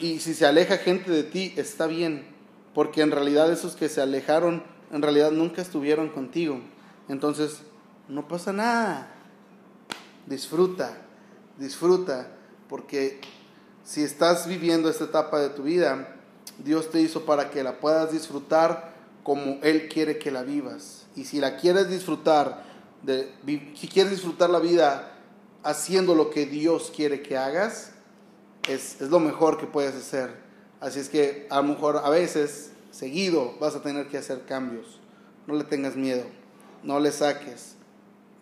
Y 0.00 0.20
si 0.20 0.34
se 0.34 0.46
aleja 0.46 0.78
gente 0.78 1.10
de 1.10 1.22
ti, 1.22 1.54
está 1.56 1.86
bien, 1.86 2.26
porque 2.74 3.02
en 3.02 3.10
realidad 3.10 3.50
esos 3.52 3.76
que 3.76 3.88
se 3.88 4.00
alejaron, 4.00 4.62
en 4.90 5.02
realidad 5.02 5.30
nunca 5.30 5.62
estuvieron 5.62 6.08
contigo. 6.08 6.60
Entonces, 7.08 7.60
no 8.08 8.28
pasa 8.28 8.52
nada. 8.52 9.10
Disfruta, 10.26 10.96
disfruta, 11.58 12.28
porque 12.68 13.20
si 13.84 14.02
estás 14.02 14.46
viviendo 14.46 14.90
esta 14.90 15.04
etapa 15.04 15.40
de 15.40 15.50
tu 15.50 15.62
vida, 15.62 16.16
Dios 16.58 16.90
te 16.90 17.00
hizo 17.00 17.24
para 17.24 17.50
que 17.50 17.62
la 17.62 17.80
puedas 17.80 18.12
disfrutar 18.12 18.94
como 19.22 19.58
Él 19.62 19.88
quiere 19.88 20.18
que 20.18 20.30
la 20.30 20.42
vivas. 20.42 21.06
Y 21.14 21.24
si 21.24 21.40
la 21.40 21.56
quieres 21.56 21.88
disfrutar, 21.88 22.64
de, 23.02 23.32
si 23.74 23.88
quieres 23.88 24.12
disfrutar 24.12 24.50
la 24.50 24.58
vida 24.58 25.14
haciendo 25.62 26.14
lo 26.14 26.30
que 26.30 26.46
Dios 26.46 26.92
quiere 26.94 27.22
que 27.22 27.36
hagas, 27.36 27.92
es, 28.68 29.00
es 29.00 29.10
lo 29.10 29.20
mejor 29.20 29.58
que 29.58 29.66
puedes 29.66 29.94
hacer. 29.94 30.34
Así 30.80 31.00
es 31.00 31.08
que 31.08 31.46
a 31.50 31.56
lo 31.56 31.64
mejor 31.64 31.98
a 32.04 32.10
veces, 32.10 32.70
seguido, 32.90 33.54
vas 33.60 33.74
a 33.74 33.82
tener 33.82 34.08
que 34.08 34.18
hacer 34.18 34.44
cambios. 34.44 35.00
No 35.46 35.54
le 35.54 35.64
tengas 35.64 35.96
miedo, 35.96 36.24
no 36.82 37.00
le 37.00 37.10
saques, 37.10 37.74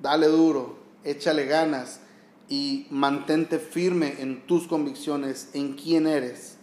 dale 0.00 0.26
duro, 0.26 0.78
échale 1.04 1.46
ganas 1.46 2.00
y 2.48 2.86
mantente 2.90 3.58
firme 3.58 4.16
en 4.18 4.46
tus 4.46 4.66
convicciones, 4.66 5.50
en 5.54 5.74
quién 5.74 6.06
eres. 6.06 6.56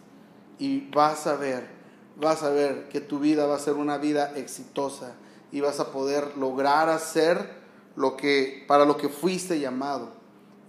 Y 0.59 0.89
vas 0.91 1.27
a 1.27 1.35
ver, 1.35 1.67
vas 2.15 2.43
a 2.43 2.49
ver 2.49 2.89
que 2.89 3.01
tu 3.01 3.19
vida 3.19 3.47
va 3.47 3.55
a 3.55 3.59
ser 3.59 3.73
una 3.73 3.97
vida 3.97 4.33
exitosa 4.35 5.15
y 5.51 5.61
vas 5.61 5.79
a 5.79 5.91
poder 5.91 6.37
lograr 6.37 6.89
hacer 6.89 7.63
lo 7.95 8.17
que 8.17 8.63
para 8.67 8.85
lo 8.85 8.97
que 8.97 9.09
fuiste 9.09 9.59
llamado 9.59 10.11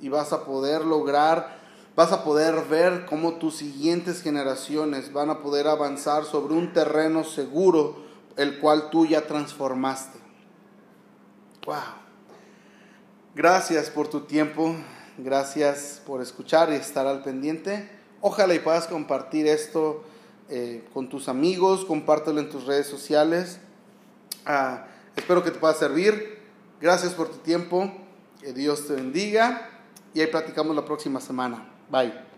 y 0.00 0.09
vas 0.09 0.33
a 0.33 0.44
poder 0.44 0.85
lograr 0.85 1.63
vas 1.96 2.12
a 2.12 2.24
poder 2.24 2.64
ver 2.68 3.07
cómo 3.07 3.35
tus 3.35 3.57
siguientes 3.57 4.22
generaciones 4.22 5.12
van 5.12 5.30
a 5.30 5.40
poder 5.40 5.68
avanzar 5.68 6.24
sobre 6.24 6.54
un 6.54 6.72
terreno 6.72 7.24
seguro 7.24 8.02
el 8.37 8.59
cual 8.59 8.90
tú 8.90 9.06
ya 9.06 9.27
transformaste. 9.27 10.18
Wow. 11.66 11.77
Gracias 13.35 13.90
por 13.90 14.08
tu 14.08 14.21
tiempo. 14.23 14.75
Gracias 15.16 16.02
por 16.04 16.21
escuchar 16.21 16.73
y 16.73 16.75
estar 16.75 17.06
al 17.06 17.23
pendiente. 17.23 17.88
Ojalá 18.21 18.54
y 18.54 18.58
puedas 18.58 18.87
compartir 18.87 19.46
esto 19.46 20.02
eh, 20.48 20.85
con 20.92 21.08
tus 21.08 21.29
amigos, 21.29 21.85
compártelo 21.85 22.40
en 22.40 22.50
tus 22.50 22.66
redes 22.66 22.87
sociales. 22.87 23.60
Ah, 24.44 24.87
espero 25.14 25.44
que 25.44 25.50
te 25.50 25.58
pueda 25.58 25.75
servir. 25.75 26.38
Gracias 26.81 27.12
por 27.12 27.29
tu 27.29 27.38
tiempo. 27.38 27.92
Que 28.40 28.52
Dios 28.52 28.87
te 28.87 28.94
bendiga. 28.94 29.71
Y 30.12 30.21
ahí 30.21 30.27
platicamos 30.27 30.75
la 30.75 30.85
próxima 30.85 31.21
semana. 31.21 31.73
7 31.90 32.33